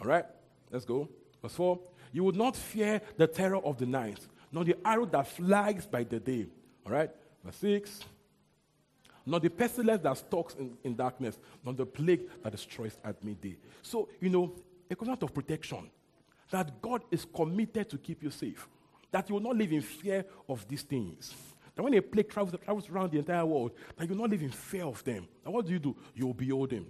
[0.00, 0.24] All right,
[0.70, 1.08] let's go.
[1.42, 1.78] Verse 4
[2.12, 4.18] You will not fear the terror of the night,
[4.50, 6.46] nor the arrow that flies by the day.
[6.86, 7.10] All right,
[7.44, 8.00] verse 6
[9.26, 13.56] Nor the pestilence that stalks in, in darkness, nor the plague that destroys at midday.
[13.82, 14.54] So, you know,
[14.90, 15.90] a covenant of protection
[16.50, 18.66] that God is committed to keep you safe,
[19.12, 21.32] that you will not live in fear of these things.
[21.74, 24.50] That when a plague travels, travels around the entire world, that you not live in
[24.50, 25.26] fear of them.
[25.44, 25.96] And what do you do?
[26.14, 26.86] You behold them.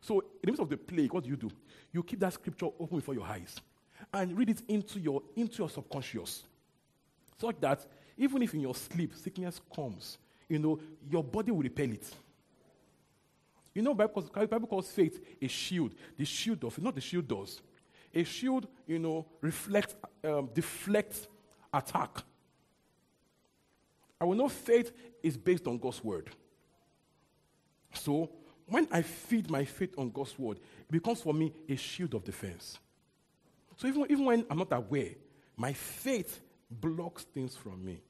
[0.00, 1.50] So, in the midst of the plague, what do you do?
[1.92, 3.56] You keep that scripture open before your eyes
[4.12, 6.42] and read it into your, into your subconscious.
[7.38, 10.78] Such that even if in your sleep sickness comes, you know,
[11.08, 12.08] your body will repel it.
[13.74, 15.92] You know, Bible calls, Bible calls faith a shield.
[16.16, 17.62] The shield of, not the shield does.
[18.14, 21.26] A shield, you know, reflects, um, deflects
[21.72, 22.22] attack.
[24.22, 26.30] I will know faith is based on God's word.
[27.92, 28.30] So,
[28.66, 32.22] when I feed my faith on God's word, it becomes for me a shield of
[32.22, 32.78] defense.
[33.76, 35.10] So, even, even when I'm not aware,
[35.56, 38.00] my faith blocks things from me.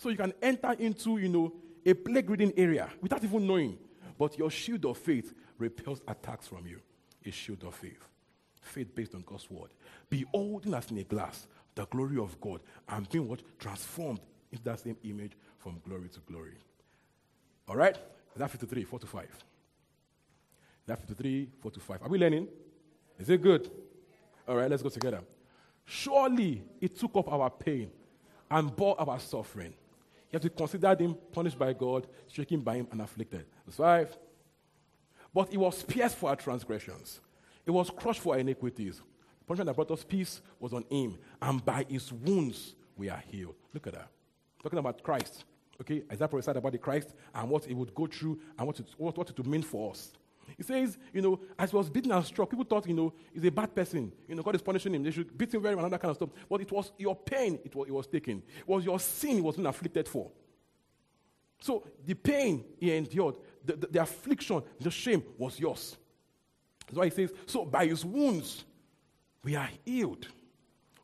[0.00, 1.52] So, you can enter into, you know,
[1.84, 3.76] a plague ridden area without even knowing,
[4.16, 6.78] but your shield of faith repels attacks from you.
[7.26, 8.06] A shield of faith.
[8.60, 9.70] Faith based on God's word.
[10.08, 13.40] Beholding as in a glass the glory of God and being what?
[13.58, 14.20] Transformed
[14.52, 16.54] into that same image from glory to glory.
[17.68, 17.96] All right?
[18.36, 19.24] That 53, 4 to 5?
[19.24, 19.30] Is
[20.86, 22.02] that 53, 4 to 5?
[22.02, 22.48] Are we learning?
[23.18, 23.70] Is it good?
[24.46, 25.20] All right, let's go together.
[25.84, 27.90] Surely it took up our pain
[28.50, 29.74] and bore our suffering.
[30.30, 33.46] You have to consider him punished by God, stricken by him, and afflicted.
[33.66, 34.18] Verse 5.
[35.32, 37.20] But he was pierced for our transgressions,
[37.66, 39.00] it was crushed for our iniquities.
[39.46, 43.54] Punishment that brought us peace was on him, and by his wounds we are healed.
[43.72, 44.08] Look at that.
[44.62, 45.44] Talking about Christ.
[45.80, 48.86] Okay, Isaiah prophesied about the Christ and what he would go through and what it,
[48.96, 50.12] what, what it would mean for us.
[50.56, 53.44] He says, you know, as he was beaten and struck, people thought, you know, he's
[53.44, 54.12] a bad person.
[54.28, 55.02] You know, God is punishing him.
[55.02, 56.30] They should beat him very much, and that kind of stuff.
[56.48, 58.42] But it was your pain it was, it was taken.
[58.58, 60.30] It was your sin he was being afflicted for.
[61.60, 65.96] So the pain he endured, the, the, the affliction, the shame was yours.
[66.86, 68.64] That's why he says, so by his wounds,
[69.44, 70.26] we are healed.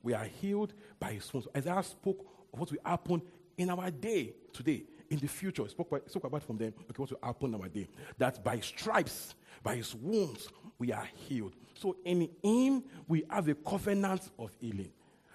[0.02, 1.48] We are healed by his wounds.
[1.56, 3.22] Isaiah spoke of what will happen
[3.56, 5.62] in our day today in the future.
[5.62, 7.86] He spoke, by, spoke about from them, okay, what will happen in our day.
[8.16, 10.48] That by stripes, by his wounds,
[10.78, 11.54] we are healed.
[11.74, 14.90] So in him, we have a covenant of healing.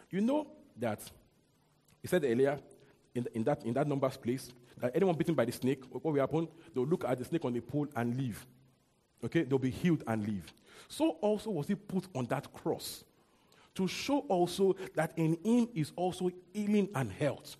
[0.09, 0.47] You know
[0.79, 1.01] that,
[2.01, 2.59] he said earlier,
[3.13, 6.19] in, in, that, in that numbers place, that anyone bitten by the snake, what will
[6.19, 6.47] happen?
[6.73, 8.45] They'll look at the snake on the pole and leave.
[9.25, 9.43] Okay?
[9.43, 10.53] They'll be healed and live.
[10.87, 13.03] So also was he put on that cross
[13.75, 17.57] to show also that in him is also healing and health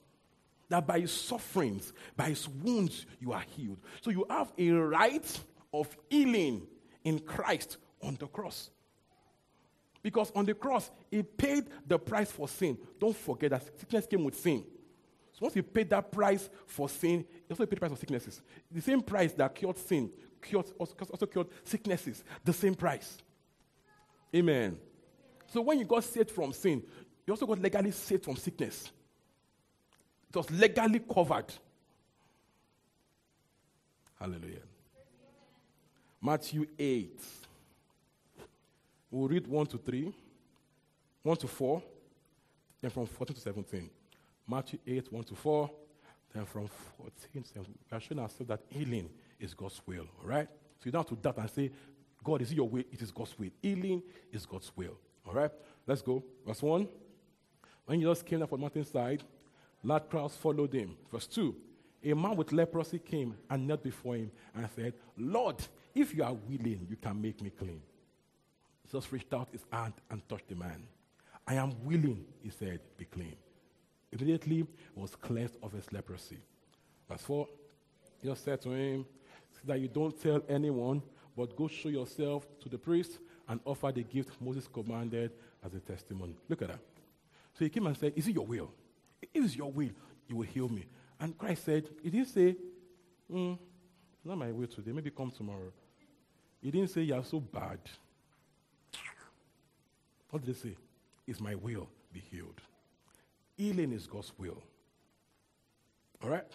[0.69, 3.78] that by his sufferings, by his wounds, you are healed.
[4.01, 5.39] So you have a right
[5.73, 6.67] of healing
[7.04, 8.69] in Christ on the cross.
[10.01, 12.78] Because on the cross, he paid the price for sin.
[12.99, 14.63] Don't forget that sickness came with sin.
[15.34, 18.41] So once he paid that price for sin, he also paid the price for sicknesses.
[18.71, 20.12] The same price that cured sin,
[20.45, 22.23] cured, also cured sicknesses.
[22.43, 23.17] The same price.
[24.34, 24.77] Amen.
[25.47, 26.84] So when you got saved from sin,
[27.25, 28.91] you also got legally saved from sickness.
[30.29, 31.53] It was legally covered.
[34.19, 34.63] Hallelujah.
[36.21, 37.21] Matthew 8.
[39.12, 40.13] We'll read 1 to 3,
[41.23, 41.84] 1 to 4,
[42.81, 43.89] then from 14 to 17.
[44.47, 45.71] Matthew 8, 1 to 4,
[46.34, 47.75] then from 14 to 17.
[47.91, 50.48] We are showing ourselves that healing is God's will, all right?
[50.80, 51.71] So you don't have to doubt and say,
[52.24, 52.84] God, is it your will?
[52.91, 53.50] It is God's will.
[53.62, 55.52] Healing is God's will, all right?
[55.86, 56.24] Let's go.
[56.45, 56.88] Verse 1.
[57.86, 59.24] When Jesus came down from the mountainside,
[59.86, 60.98] Large crowds followed him.
[61.12, 61.56] Verse 2
[62.06, 65.58] A man with leprosy came and knelt before him and said, Lord,
[65.93, 67.82] if you are willing, you can make me clean.
[68.84, 70.88] Jesus reached out his hand and touched the man.
[71.48, 73.36] I am willing, he said, be clean.
[74.12, 76.39] Immediately was cleansed of his leprosy.
[77.08, 77.48] Verse 4
[78.24, 79.06] Jesus said to him,
[79.65, 81.01] that you don't tell anyone,
[81.36, 85.32] but go show yourself to the priest and offer the gift Moses commanded
[85.63, 86.36] as a testimony.
[86.49, 86.80] Look at that.
[87.54, 88.71] So he came and said, Is it your will?
[89.21, 89.89] If it's your will,
[90.28, 90.86] you will heal me.
[91.19, 92.56] And Christ said, He didn't say,
[93.32, 93.58] mm,
[94.23, 95.71] Not my will today, maybe come tomorrow.
[96.62, 97.80] He didn't say, You are so bad.
[100.30, 100.75] What did he say?
[101.28, 102.60] Is my will, be healed.
[103.58, 104.62] Healing is God's will.
[106.21, 106.45] All right?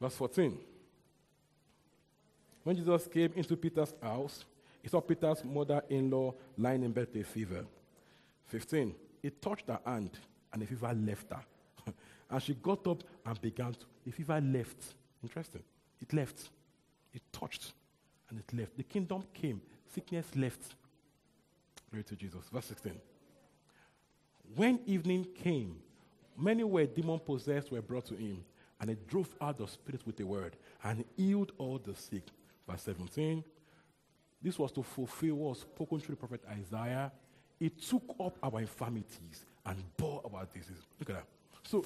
[0.00, 0.58] Verse 14.
[2.62, 4.44] When Jesus came into Peter's house,
[4.82, 7.64] he saw Peter's mother in law lying in bed with a fever.
[8.46, 8.94] 15.
[9.22, 10.10] He touched her hand,
[10.52, 11.42] and the fever left her.
[12.30, 13.86] and she got up and began to.
[14.04, 14.94] The fever left.
[15.22, 15.62] Interesting.
[16.00, 16.50] It left.
[17.12, 17.72] It touched
[18.30, 18.76] and it left.
[18.76, 19.60] The kingdom came.
[19.92, 20.74] Sickness left.
[21.90, 22.42] Glory to Jesus.
[22.52, 22.92] Verse 16.
[24.54, 25.76] When evening came,
[26.36, 28.44] many were demon possessed were brought to him,
[28.80, 32.22] and he drove out the spirits with a word and healed all the sick.
[32.68, 33.44] Verse 17.
[34.42, 37.12] This was to fulfill what was spoken through the prophet Isaiah.
[37.58, 40.82] He took up our infirmities and bore our diseases.
[40.98, 41.26] Look at that.
[41.62, 41.84] So,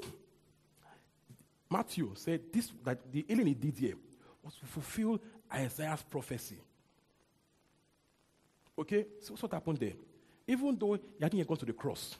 [1.69, 3.95] Matthew said this that the healing he did here
[4.43, 5.21] was to fulfill
[5.53, 6.59] Isaiah's prophecy.
[8.79, 9.93] Okay, so what happened there?
[10.47, 12.17] Even though he hadn't gone to the cross,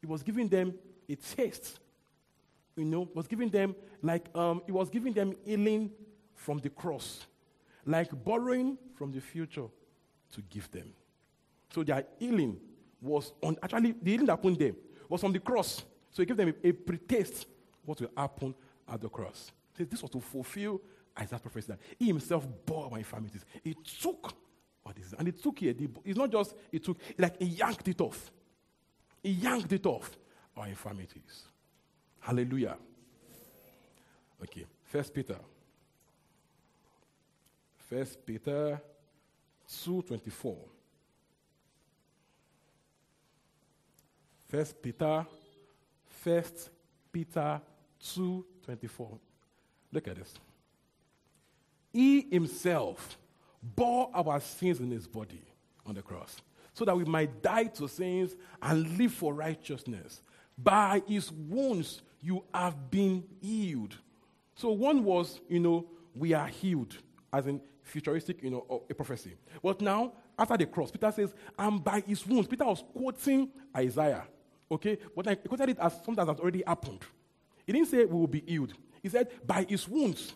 [0.00, 0.74] he was giving them
[1.08, 1.78] a taste.
[2.76, 5.90] You know, was giving them like um, he was giving them healing
[6.34, 7.26] from the cross,
[7.84, 9.66] like borrowing from the future
[10.32, 10.92] to give them.
[11.74, 12.58] So their healing
[13.00, 14.72] was on actually the healing that happened there
[15.08, 15.84] was on the cross.
[16.10, 17.46] So he gave them a, a pre-taste
[17.84, 18.54] what will happen
[18.88, 19.50] at the cross.
[19.76, 20.80] So this was to fulfill
[21.18, 23.44] Isaiah's prophecy that he himself bore my infirmities.
[23.62, 24.32] He took
[24.82, 25.78] what is and he took it.
[26.04, 28.30] It's not just he took like he yanked it off.
[29.22, 30.10] He yanked it off
[30.56, 31.42] our infirmities.
[32.20, 32.76] Hallelujah.
[34.42, 34.66] Okay.
[34.84, 35.38] First Peter.
[37.92, 38.80] First Peter
[39.68, 40.56] 2.24.
[44.48, 45.26] First Peter,
[46.08, 46.70] First
[47.12, 47.60] Peter
[48.02, 49.18] 2.24.
[49.92, 50.32] Look at this.
[51.92, 53.18] He himself
[53.62, 55.42] bore our sins in his body
[55.84, 56.40] on the cross
[56.72, 60.22] so that we might die to sins and live for righteousness.
[60.56, 63.98] By his wounds you have been healed.
[64.54, 66.96] So one was, you know, we are healed,
[67.30, 69.36] as in futuristic, you know, a prophecy.
[69.62, 74.24] But now, after the cross, Peter says, and by his wounds, Peter was quoting Isaiah.
[74.70, 74.98] Okay?
[75.14, 77.00] But I quoted it as something that has already happened.
[77.66, 78.72] He didn't say we will be healed.
[79.02, 80.34] He said, by his wounds,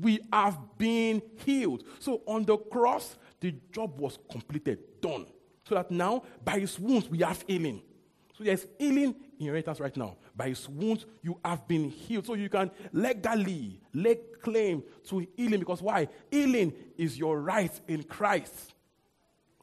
[0.00, 1.84] we have been healed.
[1.98, 5.26] So on the cross, the job was completed, done.
[5.64, 7.82] So that now, by his wounds, we have healing.
[8.38, 10.16] So there's healing in your inheritance right now.
[10.36, 12.24] By his wounds, you have been healed.
[12.24, 16.06] So you can legally lay claim to healing because why?
[16.30, 18.74] Healing is your right in Christ.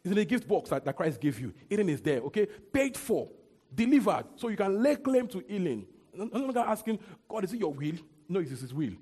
[0.04, 1.54] It's in the gift box that, that Christ gave you.
[1.70, 2.46] Healing is there, okay?
[2.46, 3.30] Paid for,
[3.74, 4.26] delivered.
[4.36, 5.88] So you can lay claim to healing.
[6.20, 7.96] I'm longer asking, God, is it your will?
[8.28, 8.94] No, it is his will.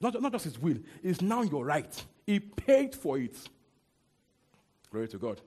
[0.00, 2.04] Not, not just his will, it's now your right.
[2.26, 3.36] He paid for it.
[4.90, 5.42] Glory to God.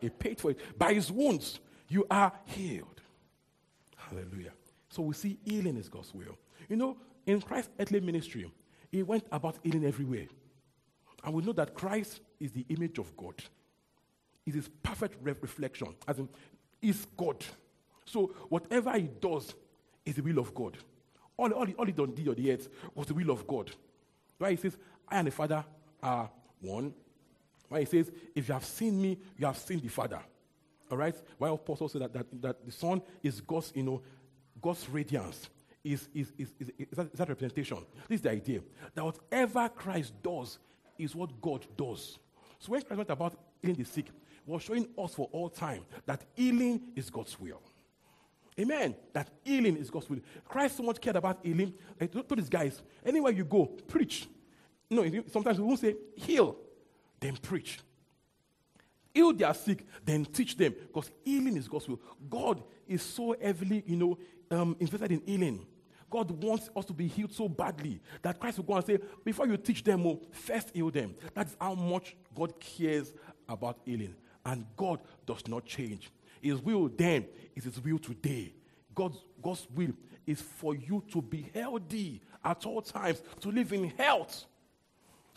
[0.00, 0.78] He paid for it.
[0.78, 3.00] By his wounds, you are healed.
[3.96, 4.52] Hallelujah.
[4.88, 6.38] So we see healing is God's will.
[6.68, 8.50] You know, in Christ's earthly ministry,
[8.90, 10.26] he went about healing everywhere.
[11.24, 13.34] And we know that Christ is the image of God.
[14.46, 16.28] It is perfect re- reflection, as in,
[16.82, 17.44] is God.
[18.04, 19.54] So whatever he does
[20.04, 20.76] is the will of God.
[21.36, 23.70] All, all, all he done did on the earth was the will of God.
[24.38, 24.50] Right?
[24.50, 24.76] He says,
[25.08, 25.64] I and the Father
[26.02, 26.92] are one.
[27.70, 27.88] Right?
[27.88, 30.20] He says, if you have seen me, you have seen the Father.
[30.94, 31.16] All right?
[31.38, 34.00] Why Apostle said that, that, that the Son is God's, you know,
[34.62, 35.50] God's radiance.
[35.82, 37.78] Is, is, is, is, is, that, is that representation?
[38.08, 38.60] This is the idea.
[38.94, 40.60] That whatever Christ does
[40.96, 42.16] is what God does.
[42.60, 44.06] So when Christ went about healing the sick,
[44.46, 47.60] was showing us for all time that healing is God's will.
[48.58, 48.94] Amen.
[49.12, 50.20] That healing is God's will.
[50.46, 51.74] Christ so much cared about healing.
[52.00, 54.28] Like to, to these guys, anywhere you go, preach.
[54.88, 56.56] No, sometimes we won't say heal,
[57.18, 57.80] then preach.
[59.14, 60.74] Heal their sick, then teach them.
[60.88, 62.00] Because healing is God's will.
[62.28, 64.18] God is so heavily, you know,
[64.50, 65.64] um, invested in healing.
[66.10, 69.46] God wants us to be healed so badly that Christ will go and say, before
[69.46, 71.14] you teach them, oh, first heal them.
[71.32, 73.14] That's how much God cares
[73.48, 74.14] about healing.
[74.44, 76.10] And God does not change.
[76.40, 78.52] His will then is His will today.
[78.94, 79.92] God's, God's will
[80.26, 84.44] is for you to be healthy at all times, to live in health.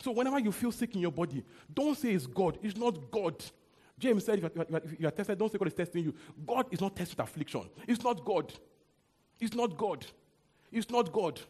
[0.00, 1.42] So whenever you feel sick in your body,
[1.74, 2.58] don't say it's God.
[2.62, 3.42] It's not God.
[3.98, 6.14] James said, if you, are, if you are tested, don't say God is testing you.
[6.46, 7.62] God is not testing affliction.
[7.86, 8.52] It's not God.
[9.40, 10.06] It's not God.
[10.70, 11.40] It's not God.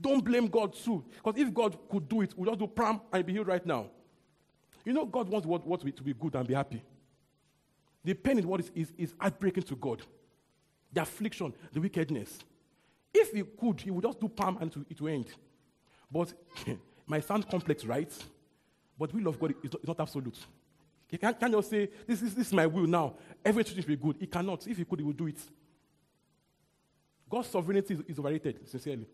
[0.00, 1.04] Don't blame God too.
[1.22, 3.86] Because if God could do it, we'll just do pram and be healed right now.
[4.84, 6.82] You know, God wants what, what to be good and be happy.
[8.04, 10.02] The pain is what is, is, is heartbreaking to God.
[10.92, 12.38] The affliction, the wickedness.
[13.12, 15.26] If he could, he would just do palm and it will end.
[16.10, 16.32] But
[17.06, 18.10] my sound complex, right?
[18.98, 20.38] But will of God is not, is not absolute.
[21.08, 23.14] He can't, can't just say, this is, this is my will now.
[23.44, 24.16] Everything should be good.
[24.20, 24.66] He cannot.
[24.66, 25.38] If he could, he would do it.
[27.28, 29.06] God's sovereignty is, is overrated, sincerely.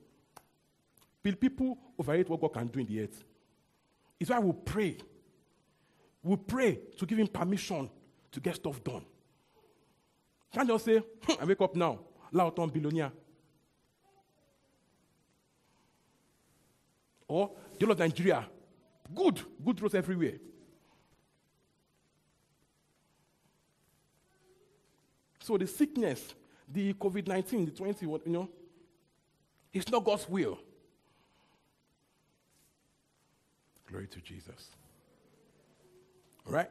[1.22, 3.24] People overrate what God can do in the earth.
[4.18, 4.96] It's why we pray.
[6.22, 7.88] We pray to give him permission
[8.32, 9.04] to get stuff done.
[10.52, 12.00] Can't just say, hmm, I wake up now,
[12.32, 13.12] Lauton billionaire.
[17.26, 18.46] Or the of Nigeria,
[19.14, 20.34] good, good roads everywhere.
[25.44, 26.34] So the sickness,
[26.66, 28.48] the COVID 19, the 20, what, you know,
[29.74, 30.58] it's not God's will.
[33.86, 34.70] Glory to Jesus.
[36.46, 36.70] All right?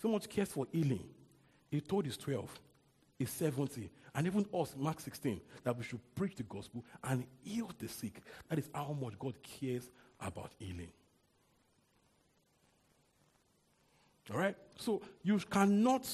[0.00, 1.02] so much cares for healing.
[1.72, 2.48] He told his 12,
[3.18, 7.68] his 70, and even us, Mark 16, that we should preach the gospel and heal
[7.80, 8.22] the sick.
[8.48, 10.92] That is how much God cares about healing.
[14.32, 14.56] All right?
[14.76, 16.08] So you cannot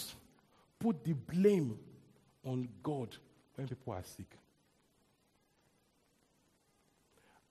[0.79, 1.79] put the blame
[2.44, 3.17] on God
[3.55, 4.37] when people are sick.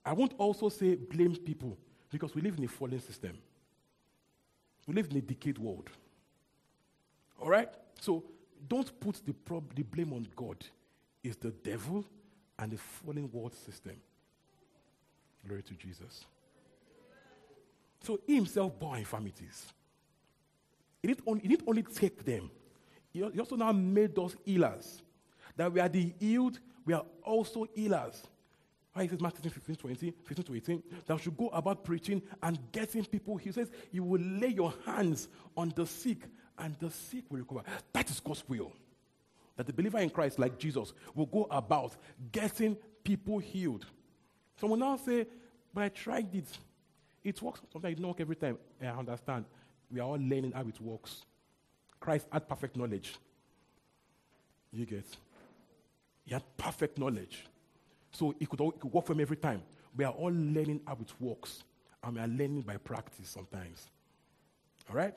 [0.04, 1.76] I won't also say blame people
[2.10, 3.36] because we live in a fallen system.
[4.86, 5.90] We live in a decayed world.
[7.40, 7.68] All right?
[8.00, 8.24] So
[8.68, 10.64] don't put the, prob- the blame on God.
[11.24, 12.04] It's the devil
[12.58, 13.96] and the fallen world system.
[15.46, 16.24] Glory to Jesus.
[18.02, 19.66] So he himself bore infirmities.
[21.02, 22.50] He didn't, he didn't only take them,
[23.20, 25.02] he also now made us healers.
[25.56, 28.22] That we are the healed, we are also healers.
[28.92, 32.58] Why he says Matthew 15, 20, 15 to 18, that should go about preaching and
[32.72, 33.36] getting people.
[33.36, 36.20] He says, You will lay your hands on the sick
[36.58, 37.62] and the sick will recover.
[37.92, 38.72] That is God's will.
[39.56, 41.96] That the believer in Christ, like Jesus, will go about
[42.32, 43.86] getting people healed.
[44.58, 45.26] Some will now say,
[45.72, 46.46] but I tried it.
[47.22, 47.60] It works.
[47.72, 48.58] Sometimes it don't work every time.
[48.80, 49.44] I understand.
[49.90, 51.24] We are all learning how it works.
[52.00, 53.14] Christ had perfect knowledge.
[54.72, 55.06] You get?
[56.24, 57.46] He had perfect knowledge.
[58.10, 59.62] So he could, it could work for him every time.
[59.96, 61.62] We are all learning how it works.
[62.02, 63.88] And we are learning by practice sometimes.
[64.88, 65.14] All right?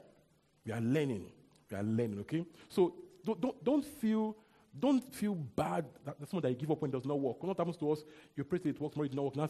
[0.65, 1.25] We are learning.
[1.69, 2.45] We are learning, okay?
[2.69, 2.93] So
[3.25, 4.35] don't, don't, don't feel
[4.77, 7.41] don't feel bad that someone that you give up when it does not work.
[7.41, 8.03] When What happens to us?
[8.35, 9.35] You pray till it works, more it does not work.
[9.35, 9.49] Now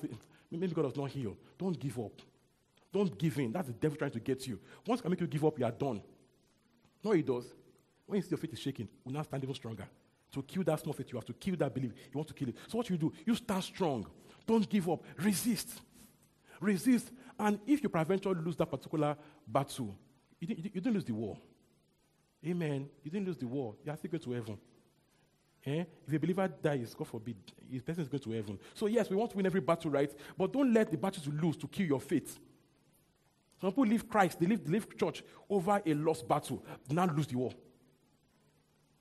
[0.50, 1.36] maybe God does not heal.
[1.58, 2.22] Don't give up.
[2.92, 3.52] Don't give in.
[3.52, 4.60] That's the devil trying to get you.
[4.88, 6.02] Once I make you give up, you are done.
[7.04, 7.46] No, he does.
[8.06, 9.88] When you see your faith is shaking, you now stand even stronger.
[10.32, 11.92] To kill that small faith, you have to kill that belief.
[12.12, 12.56] You want to kill it.
[12.68, 13.12] So what you do?
[13.26, 14.06] You stand strong.
[14.46, 15.04] Don't give up.
[15.18, 15.82] Resist.
[16.60, 17.12] Resist.
[17.38, 19.16] And if you eventually lose that particular
[19.48, 19.96] battle,
[20.40, 21.38] you didn't, you didn't lose the war.
[22.46, 22.90] Amen.
[23.04, 23.76] You didn't lose the war.
[23.84, 24.58] You are still going to heaven.
[25.66, 25.84] Eh?
[26.08, 27.36] If a believer dies, God forbid,
[27.70, 28.60] his person is going to heaven.
[28.74, 30.12] So, yes, we want to win every battle, right?
[30.38, 32.40] But don't let the battle to lose to kill your faith.
[33.62, 37.06] Some people leave Christ, they leave, they leave church over a lost battle, they now
[37.06, 37.52] lose the war.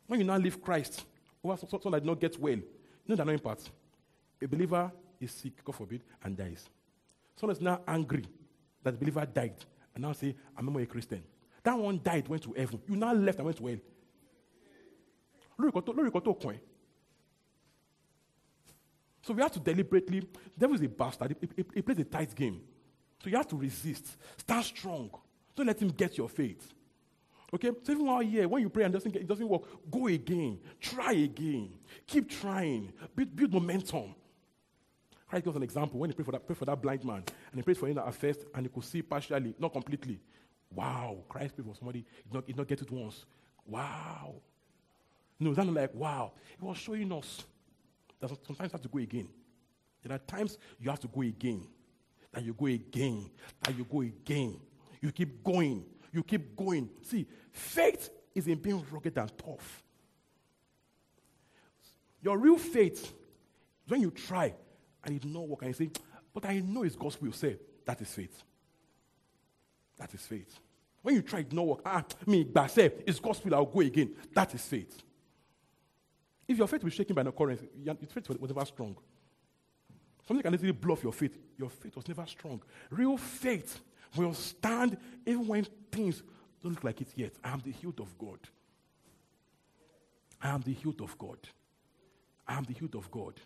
[0.07, 1.05] When you now leave Christ
[1.45, 2.65] over something that did not get well, you
[3.07, 3.71] know the annoying part.
[4.43, 4.91] A believer
[5.21, 6.69] is sick, God forbid, and dies.
[7.37, 8.25] Someone is now angry
[8.83, 11.23] that the believer died and now say, I'm no more a Christian.
[11.63, 12.81] That one died, went to heaven.
[12.89, 13.77] You now left and went to hell.
[19.23, 21.37] So we have to deliberately, devil is a bastard.
[21.41, 22.61] He, he, he plays a tight game.
[23.23, 24.17] So you have to resist.
[24.37, 25.11] Stand strong.
[25.57, 26.73] Don't let him get your faith.
[27.53, 27.71] Okay?
[27.83, 30.59] So even while here, when you pray and doesn't, get, it doesn't work, go again.
[30.81, 31.71] Try again.
[32.07, 32.93] Keep trying.
[33.17, 34.15] Build, build momentum.
[35.29, 37.57] Christ gives an example when he prayed for that, prayed for that blind man, and
[37.57, 40.21] he prayed for him at first, and he could see partially, not completely.
[40.75, 41.19] Wow.
[41.29, 43.27] Christ prayed for somebody, he did not, not get it once.
[43.67, 44.37] Wow.
[45.39, 46.33] No, it's not like, wow.
[46.59, 47.45] He was showing us
[48.21, 49.29] that sometimes you have to go again.
[50.03, 51.67] There are times you have to go again.
[52.33, 53.31] That you go again.
[53.63, 54.61] That you go again.
[55.01, 55.85] You keep going.
[56.13, 56.91] You keep going.
[57.03, 59.83] See, faith is in being rugged and tough.
[62.23, 63.13] Your real faith,
[63.87, 64.55] when you try
[65.05, 65.91] and it not work, and you say,
[66.33, 68.43] but I know it's God's will, say, that is faith.
[69.97, 70.59] That is faith.
[71.03, 73.81] When you try it not work, ah, me, but say, it's God's will, I'll go
[73.81, 74.15] again.
[74.35, 75.03] That is faith.
[76.47, 78.97] If your faith was shaken by an occurrence, your faith was never strong.
[80.29, 81.39] Something can easily bluff your faith.
[81.57, 82.61] Your faith was never strong.
[82.91, 83.81] Real faith
[84.15, 86.23] will stand even when things
[86.63, 87.33] don't look like it yet.
[87.43, 88.39] I am the healed of God.
[90.43, 91.39] I am the healed of God.
[92.47, 93.41] I am the healed of God.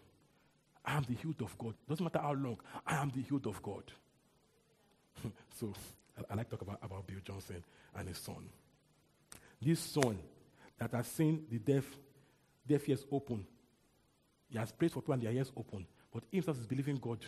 [0.85, 1.75] I am the healed of God.
[1.89, 2.59] Doesn't matter how long.
[2.85, 3.85] I am the healed of God.
[5.55, 5.73] so
[6.19, 7.63] I, I, like to talk about, about Bill Johnson
[7.95, 8.49] and his son.
[9.61, 10.19] This son
[10.79, 11.85] that has seen the deaf
[12.67, 13.47] deaf ears open.
[14.51, 15.87] He has prayed for people and their ears open.
[16.13, 17.19] But himself is believing God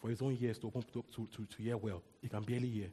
[0.00, 2.02] for his own ears to open to, to, to, hear well.
[2.20, 2.88] He can barely hear.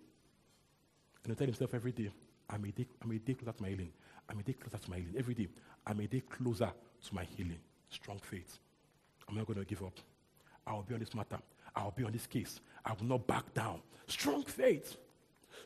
[1.24, 2.12] And he tell himself every day,
[2.50, 3.92] I'm a day, I'm a day closer to my healing.
[4.30, 5.16] I'm a day closer to my healing.
[5.18, 5.48] Every day,
[5.86, 6.72] I'm a day closer
[7.08, 7.60] to my healing.
[7.90, 8.60] Strong faith.
[9.28, 10.00] I'm not going to give up.
[10.68, 11.40] I will be on this matter.
[11.76, 12.60] I will be on this case.
[12.86, 13.82] I will not back down.
[14.08, 14.96] Strong faith.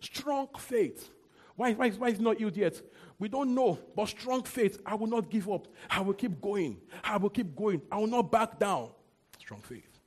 [0.02, 1.10] Strong faith.
[1.56, 2.82] Why, why, why is not healed yet?
[3.18, 4.80] We don't know, but strong faith.
[4.86, 5.68] I will not give up.
[5.90, 6.78] I will keep going.
[7.04, 7.82] I will keep going.
[7.92, 8.92] I will not back down.
[9.50, 10.00] Strong faith.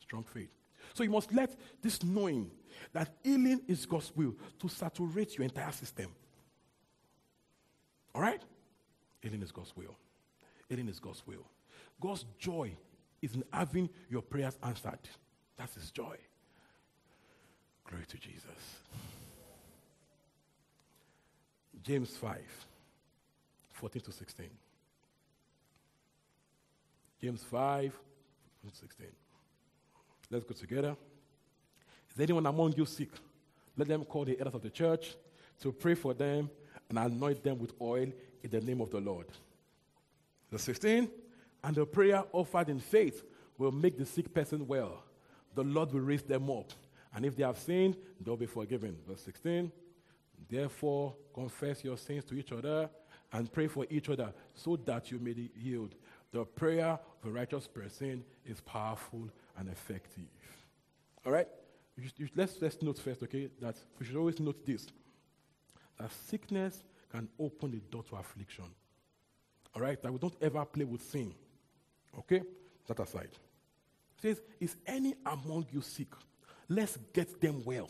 [0.00, 0.48] Strong faith.
[0.94, 2.50] So you must let this knowing
[2.94, 6.06] that healing is God's will to saturate your entire system.
[8.14, 8.40] All right?
[9.20, 9.94] Healing is God's will.
[10.70, 11.44] Healing is God's will.
[12.00, 12.74] God's joy
[13.20, 15.00] is in having your prayers answered.
[15.58, 16.16] That's his joy.
[17.86, 18.78] Glory to Jesus.
[21.82, 22.38] James 5,
[23.74, 24.46] 14 to 16.
[27.20, 27.94] James 5,
[28.68, 29.06] 16.
[30.30, 30.96] Let's go together.
[32.12, 33.10] Is anyone among you sick?
[33.76, 35.14] Let them call the elders of the church
[35.62, 36.50] to pray for them
[36.88, 38.08] and anoint them with oil
[38.42, 39.26] in the name of the Lord.
[40.50, 41.08] Verse 16.
[41.62, 43.22] And the prayer offered in faith
[43.58, 45.02] will make the sick person well.
[45.54, 46.72] The Lord will raise them up.
[47.14, 48.96] And if they have sinned, they'll be forgiven.
[49.06, 49.70] Verse 16.
[50.48, 52.88] Therefore, confess your sins to each other
[53.32, 55.94] and pray for each other so that you may be healed.
[56.32, 59.28] The prayer of a righteous person is powerful
[59.58, 60.24] and effective.
[61.26, 61.48] All right?
[61.96, 64.86] You, you, let's, let's note first, okay, that we should always note this
[65.98, 68.64] that sickness can open the door to affliction.
[69.74, 70.00] All right?
[70.00, 71.34] That we don't ever play with sin.
[72.18, 72.42] Okay?
[72.86, 73.24] That aside.
[73.24, 76.08] It says, Is any among you sick?
[76.68, 77.88] Let's get them well.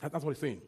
[0.00, 0.60] That, that's what he's saying.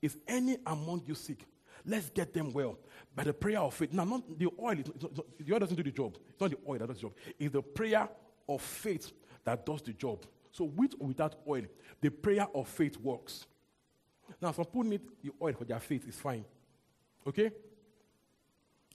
[0.00, 1.44] Is any among you sick?
[1.86, 2.78] Let's get them well
[3.14, 3.92] by the prayer of faith.
[3.92, 6.16] Now, not the oil, the oil doesn't do the job.
[6.30, 7.12] It's not the oil that does the job.
[7.38, 8.08] It's the prayer
[8.48, 9.12] of faith
[9.44, 10.24] that does the job.
[10.50, 11.62] So, with or without oil,
[12.00, 13.46] the prayer of faith works.
[14.40, 16.44] Now, some people need the oil for their faith, it's fine.
[17.26, 17.50] Okay?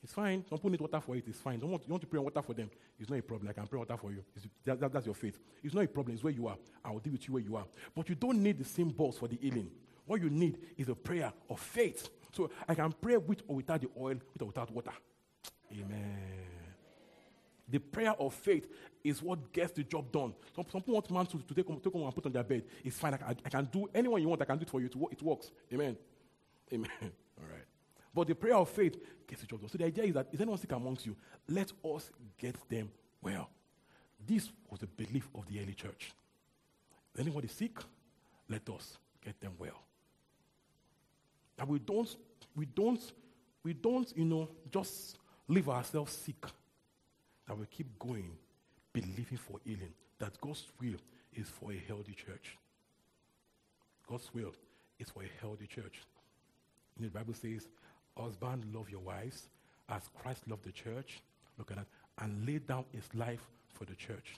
[0.01, 0.45] It's fine.
[0.47, 1.59] Some people need water for it, it's fine.
[1.59, 2.69] Don't want, you want to pray water for them,
[2.99, 3.49] it's not a problem.
[3.49, 4.23] I can pray water for you.
[4.63, 5.39] That, that, that's your faith.
[5.63, 6.57] It's not a problem, it's where you are.
[6.83, 7.65] I will deal with you where you are.
[7.95, 9.69] But you don't need the symbols for the healing.
[10.05, 12.09] What you need is a prayer of faith.
[12.31, 14.91] So I can pray with or without the oil, with or without water.
[15.71, 16.17] Amen.
[17.67, 18.67] The prayer of faith
[19.03, 20.33] is what gets the job done.
[20.55, 22.63] Some, some people want man to, to take, take home and put on their bed.
[22.83, 23.13] It's fine.
[23.13, 24.41] I, I, I can do anyone you want.
[24.41, 24.87] I can do it for you.
[24.87, 25.51] It, it works.
[25.71, 25.95] Amen.
[26.73, 26.89] Amen.
[27.01, 27.65] All right.
[28.13, 29.69] But the prayer of faith gets the job done.
[29.69, 31.15] So the idea is that is anyone sick amongst you?
[31.47, 32.89] Let us get them
[33.21, 33.49] well.
[34.25, 36.11] This was the belief of the early church.
[37.17, 37.77] Anyone is sick,
[38.47, 39.83] let us get them well.
[41.59, 42.15] That we don't,
[42.55, 43.01] we don't,
[43.63, 45.17] we don't, you know, just
[45.49, 46.45] leave ourselves sick.
[47.47, 48.31] That we keep going,
[48.93, 49.93] believing for healing.
[50.19, 50.95] That God's will
[51.33, 52.57] is for a healthy church.
[54.07, 54.53] God's will
[54.99, 55.99] is for a healthy church.
[56.97, 57.67] Know, the Bible says,
[58.15, 59.49] Husband, love your wives
[59.89, 61.21] as Christ loved the church.
[61.57, 61.87] Look at that.
[62.21, 64.35] And laid down his life for the church.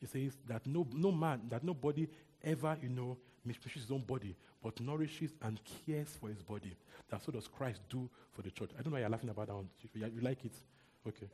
[0.00, 2.08] He says that no, no man, that nobody
[2.42, 3.16] ever, you know,
[3.46, 6.74] mistreats his own body, but nourishes and cares for his body.
[7.10, 8.70] That's what does Christ do for the church.
[8.78, 9.68] I don't know why you're laughing about that one.
[9.94, 10.52] You, you like it?
[11.06, 11.26] Okay.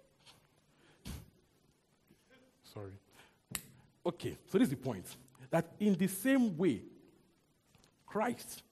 [2.73, 2.93] Sorry.
[4.05, 5.07] Okay, so this is the point.
[5.51, 6.83] That in the same way,
[8.07, 8.63] Christ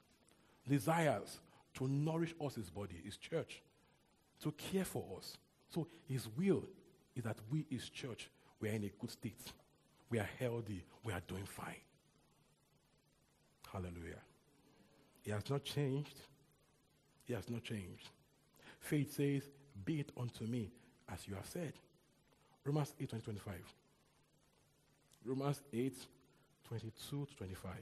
[0.69, 1.39] desires
[1.75, 3.61] to nourish us, his body, his church,
[4.43, 5.37] to care for us.
[5.71, 6.63] So his will
[7.17, 8.31] is that we, his church,
[8.61, 9.53] we are in a good state.
[10.09, 10.85] We are healthy.
[11.03, 11.75] We are doing fine.
[13.75, 14.23] Hallelujah.
[15.23, 16.21] He has not changed.
[17.25, 18.09] He has not changed.
[18.79, 19.43] Faith says,
[19.85, 20.71] Be it unto me
[21.13, 21.73] as you have said.
[22.65, 23.55] Romans 8 25.
[25.25, 25.93] Romans 8
[26.69, 27.73] 22 to 25.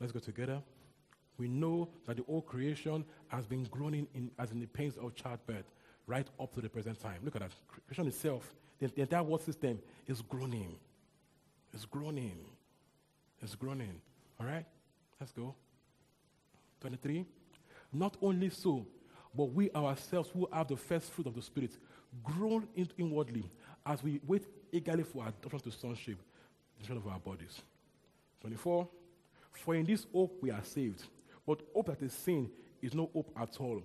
[0.00, 0.62] Let's go together.
[1.38, 5.14] We know that the whole creation has been groaning in, as in the pains of
[5.14, 5.64] childbirth
[6.06, 7.20] right up to the present time.
[7.24, 7.50] Look at that.
[7.88, 10.76] Creation itself, the, the entire world system is groaning.
[11.74, 12.38] It's groaning.
[13.42, 14.00] It's groaning.
[14.40, 14.64] All right?
[15.20, 15.54] Let's go.
[16.80, 17.24] 23.
[17.92, 18.86] Not only so,
[19.34, 21.70] but we ourselves who have the first fruit of the Spirit
[22.22, 22.66] groan
[22.98, 23.44] inwardly
[23.84, 26.18] as we wait eagerly for adoption to sonship,
[26.86, 27.62] the of our bodies.
[28.40, 28.88] 24.
[29.52, 31.02] For in this hope we are saved.
[31.46, 32.50] But hope that is seen
[32.82, 33.82] is no hope at all.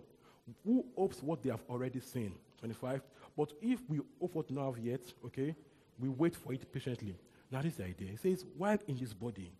[0.66, 2.34] Who hopes what they have already seen?
[2.60, 3.02] 25.
[3.38, 5.56] But if we hope what not have yet, okay,
[6.00, 7.16] we wait for it patiently.
[7.52, 8.14] Now, this the idea.
[8.14, 9.52] It says, while in this body,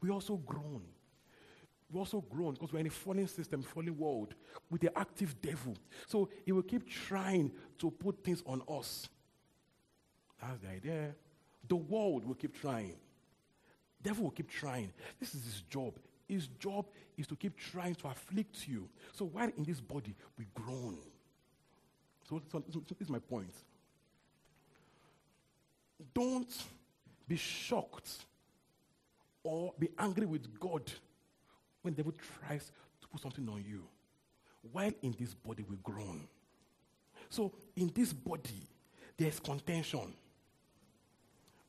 [0.00, 0.82] we also groan.
[1.90, 4.34] We also groan because we're in a fallen system, fallen world
[4.68, 5.76] with the active devil.
[6.08, 9.08] So he will keep trying to put things on us.
[10.40, 11.14] That's the idea.
[11.68, 12.96] The world will keep trying.
[14.02, 14.92] Devil will keep trying.
[15.20, 15.94] This is his job.
[16.28, 16.86] His job
[17.16, 18.88] is to keep trying to afflict you.
[19.12, 20.98] So while in this body, we groan.
[22.28, 23.54] So, so, so this is my point.
[26.12, 26.52] Don't
[27.28, 28.24] be shocked
[29.42, 30.90] or be angry with God
[31.82, 32.70] when the devil tries
[33.00, 33.84] to put something on you.
[34.72, 36.26] While in this body, we groan.
[37.28, 38.62] So in this body,
[39.16, 40.14] there's contention.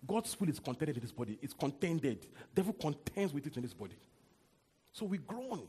[0.06, 1.38] God's will is contended in this body.
[1.42, 2.26] It's contended.
[2.54, 3.96] Devil contends with it in this body.
[4.94, 5.68] So we groan.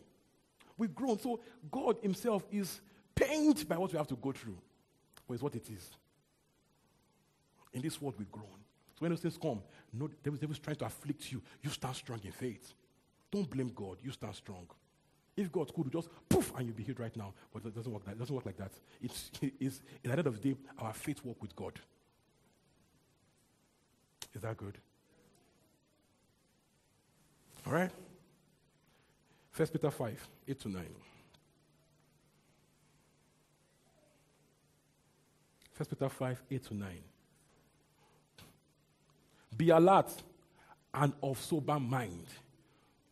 [0.76, 1.18] We groan.
[1.18, 2.80] So God Himself is
[3.14, 4.59] pained by what we have to go through.
[5.26, 5.91] But it's what it is.
[7.72, 8.47] In this world, we groan.
[8.99, 11.40] So when those things come, no, the devil is trying to afflict you.
[11.62, 12.74] You stand strong in faith.
[13.30, 13.99] Don't blame God.
[14.03, 14.66] You stand strong.
[15.36, 18.05] If God could just poof and you'll be healed right now, but it doesn't work.
[18.07, 18.72] That, it doesn't work like that.
[19.01, 19.30] It's,
[19.61, 21.78] it's at the end of the day, our faith walk with God.
[24.34, 24.78] Is that good?
[27.68, 27.92] All right.
[29.53, 30.84] First Peter 5, 8 to 9.
[35.72, 36.88] First Peter 5, 8 to 9.
[39.59, 40.11] Be alert
[40.94, 42.24] and of sober mind.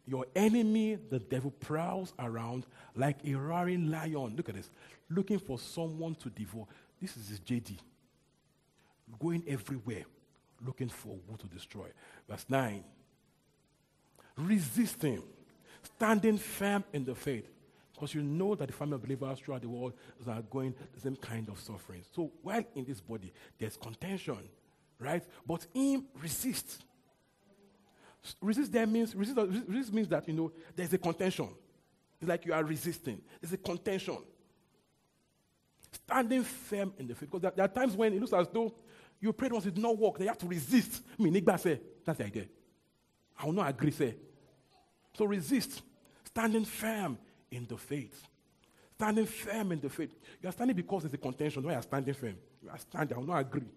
[0.07, 4.35] Your enemy, the devil, prowls around like a roaring lion.
[4.37, 4.71] Look at this.
[5.11, 6.67] Looking for someone to devour.
[7.03, 7.77] This is his JD.
[9.19, 10.05] Going everywhere,
[10.65, 11.89] looking for who to destroy.
[12.29, 12.83] Verse 9.
[14.37, 15.23] Resisting,
[15.83, 17.49] standing firm in the faith.
[17.93, 19.95] Because you know that the family of believers throughout the world
[20.29, 22.03] are going the same kind of suffering.
[22.15, 24.39] So while in this body, there's contention,
[24.99, 25.23] right?
[25.47, 26.83] But him resist.
[28.41, 29.39] Resist there means resist,
[29.69, 31.49] resist means that you know there's a contention.
[32.21, 33.21] It's like you are resisting.
[33.41, 34.19] There's a contention.
[35.93, 37.31] Standing firm in the faith.
[37.31, 38.75] Because there, are times when it looks as though
[39.21, 40.19] You prayed once, it did not work.
[40.19, 41.03] They have to resist.
[41.19, 42.47] Me, Nigba say, that's the idea.
[43.39, 44.15] I will not agree, say.
[45.15, 45.83] So resist.
[46.25, 47.19] Standing firm
[47.51, 48.23] in the faith.
[48.95, 50.15] Standing firm in the faith.
[50.43, 51.63] You are standing because there's a contention.
[51.63, 52.37] Why you are standing firm?
[52.63, 53.17] You are standing.
[53.17, 53.69] I will not agree.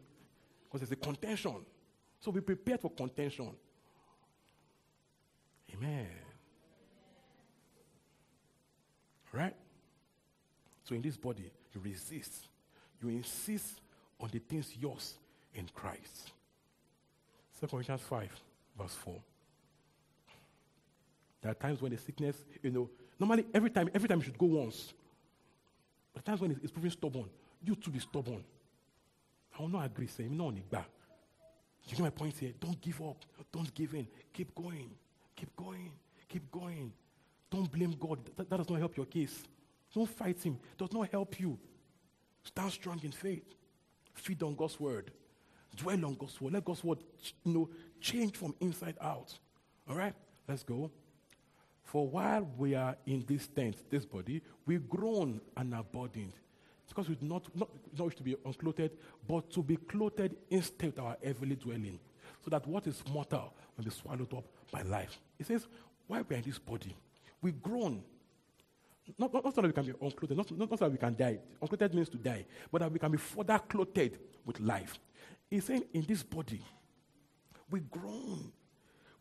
[0.69, 1.65] Because there's a contention.
[2.19, 3.49] So be prepared for contention.
[5.73, 6.07] Amen.
[9.31, 9.55] Right?
[10.83, 12.47] So in this body, you resist.
[13.01, 13.81] You insist
[14.19, 15.15] on the things yours
[15.53, 16.31] in Christ.
[17.59, 18.29] 2 Corinthians 5,
[18.77, 19.15] verse 4.
[21.41, 22.89] There are times when the sickness, you know,
[23.19, 24.93] normally every time, every time you should go once.
[26.13, 27.29] But times when it's, it's proving stubborn,
[27.63, 28.43] you too be stubborn.
[29.59, 30.85] I will not agree, say, no, Nigba.
[31.85, 32.53] You get my point here?
[32.59, 33.25] Don't give up.
[33.51, 34.07] Don't give in.
[34.31, 34.89] Keep going.
[35.35, 35.91] Keep going.
[36.29, 36.93] Keep going.
[37.51, 38.19] Don't blame God.
[38.37, 39.43] That, that does not help your case.
[39.93, 40.59] Don't fight him.
[40.77, 41.57] Does not help you.
[42.43, 43.43] Stand strong in faith.
[44.13, 45.11] Feed on God's word.
[45.75, 46.53] Dwell on God's word.
[46.53, 46.99] Let God's word,
[47.43, 49.37] you know, change from inside out.
[49.89, 50.13] All right?
[50.47, 50.91] Let's go.
[51.83, 56.33] For while we are in this tent, this body, we groan and are burdened.
[56.89, 58.91] Because we do not, not, not wish to be unclothed,
[59.27, 61.99] but to be clothed instead of our heavenly dwelling.
[62.43, 65.19] So that what is mortal will be swallowed up by life.
[65.37, 65.67] It says,
[66.07, 66.95] while we are in this body,
[67.41, 68.03] we groan.
[69.17, 70.97] Not, not, not so that we can be unclothed, not, not, not so that we
[70.97, 71.39] can die.
[71.61, 74.99] Unclothed means to die, but that we can be further clothed with life.
[75.49, 76.61] He's saying, in this body,
[77.69, 78.51] we groan,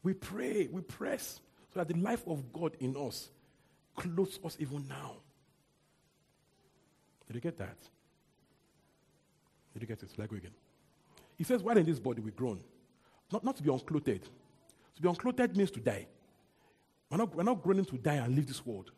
[0.02, 1.40] we pray, we press,
[1.72, 3.28] so that the life of God in us
[3.96, 5.16] clothes us even now.
[7.28, 7.76] Did you get that?
[9.74, 10.10] Did you get it?
[10.18, 10.54] Like again.
[11.36, 12.60] He says, while in this body we groan,
[13.30, 14.24] not, not to be unclothed.
[14.96, 16.06] To be unclothed means to die.
[17.10, 18.90] We're not, we're not groaning to die and leave this world.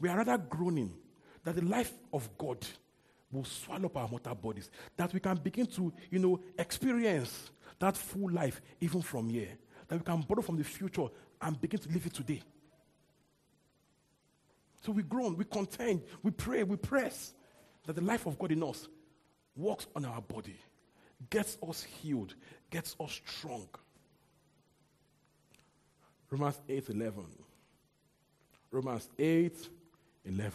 [0.00, 0.92] We are rather groaning
[1.44, 2.66] that the life of God
[3.30, 7.96] will swallow up our mortal bodies, that we can begin to, you know, experience that
[7.96, 9.50] full life even from here,
[9.88, 11.06] that we can borrow from the future
[11.40, 12.42] and begin to live it today.
[14.84, 17.32] So we groan, we contend, we pray, we press
[17.86, 18.86] that the life of God in us
[19.56, 20.58] works on our body,
[21.30, 22.34] gets us healed,
[22.70, 23.66] gets us strong.
[26.28, 27.24] Romans 8 11.
[28.70, 29.68] Romans 8
[30.26, 30.52] 11.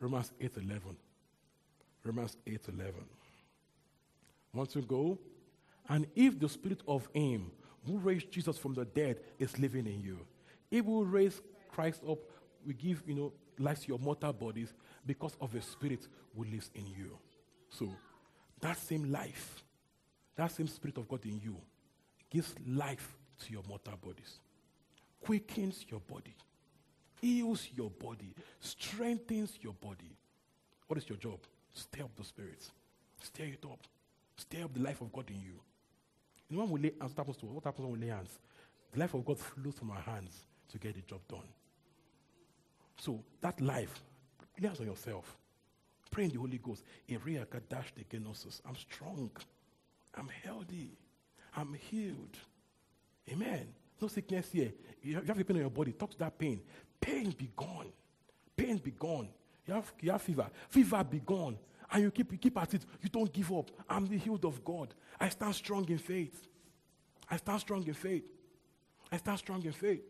[0.00, 0.96] Romans 8 11.
[2.02, 2.94] Romans 8 11.
[4.52, 5.18] Want to go?
[5.88, 7.52] And if the spirit of him
[7.86, 10.18] who raised Jesus from the dead is living in you,
[10.70, 11.40] he will raise
[11.74, 12.18] Christ up,
[12.66, 14.72] we give, you know, life to your mortal bodies
[15.06, 16.06] because of the spirit
[16.36, 17.18] who lives in you.
[17.70, 17.88] So
[18.60, 19.62] that same life,
[20.36, 21.56] that same spirit of God in you
[22.30, 24.38] gives life to your mortal bodies,
[25.20, 26.34] quickens your body,
[27.20, 30.16] heals your body, strengthens your body.
[30.86, 31.38] What is your job?
[31.72, 32.70] Stir up the spirits,
[33.20, 33.80] stir it up,
[34.36, 35.60] stir up the life of God in you.
[36.50, 38.38] Know when we lay hands, what happens what happens when we lay hands?
[38.92, 41.48] The life of God flows from our hands to get the job done.
[42.96, 44.02] So that life,
[44.60, 45.36] lay on yourself.
[46.10, 46.84] Pray in the Holy Ghost.
[47.10, 49.30] I'm strong.
[50.14, 50.96] I'm healthy.
[51.56, 52.36] I'm healed.
[53.30, 53.66] Amen.
[54.00, 54.72] No sickness here.
[55.02, 55.92] You have, you have a pain in your body.
[55.92, 56.60] Talk to that pain.
[57.00, 57.92] Pain be gone.
[58.56, 59.28] Pain be gone.
[59.66, 60.46] You have, you have fever.
[60.68, 61.58] Fever be gone.
[61.90, 62.84] And you keep, you keep at it.
[63.02, 63.70] You don't give up.
[63.88, 64.94] I'm the healed of God.
[65.20, 66.48] I stand strong in faith.
[67.30, 68.24] I stand strong in faith.
[69.10, 70.02] I stand strong in faith.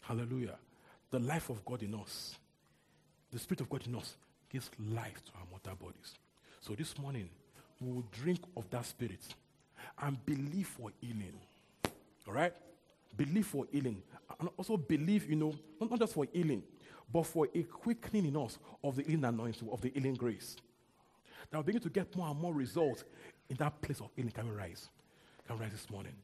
[0.00, 0.56] Hallelujah.
[1.10, 2.36] The life of God in us,
[3.32, 4.16] the Spirit of God in us,
[4.50, 6.14] gives life to our mortal bodies.
[6.60, 7.28] So this morning,
[7.80, 9.20] we will drink of that Spirit
[10.02, 11.34] and believe for healing.
[12.26, 12.52] All right?
[13.16, 14.02] Believe for healing.
[14.40, 16.62] And also believe, you know, not, not just for healing,
[17.12, 20.56] but for a quickening in us of the healing anointing, of the healing grace.
[21.50, 23.04] That we begin to get more and more results
[23.48, 24.32] in that place of healing.
[24.32, 24.88] Can we rise?
[25.46, 26.14] Can we rise this morning?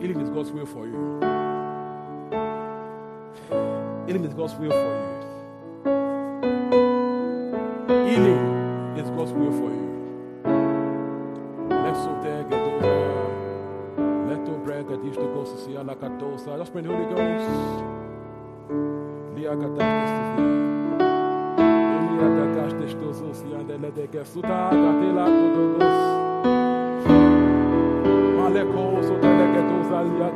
[0.00, 1.20] Healing is God's will for you.
[4.06, 5.06] Healing is God's will for you.
[8.08, 9.86] Healing is God's will for you.
[14.28, 16.58] Let to bread that dish to go to see ala katosa.
[16.58, 17.84] Just pray the Holy Ghost.
[19.36, 20.42] Lia katash to
[21.94, 26.29] Elia katash to so see and let the get suta katela kudogos.
[28.52, 30.30] Tele get those alia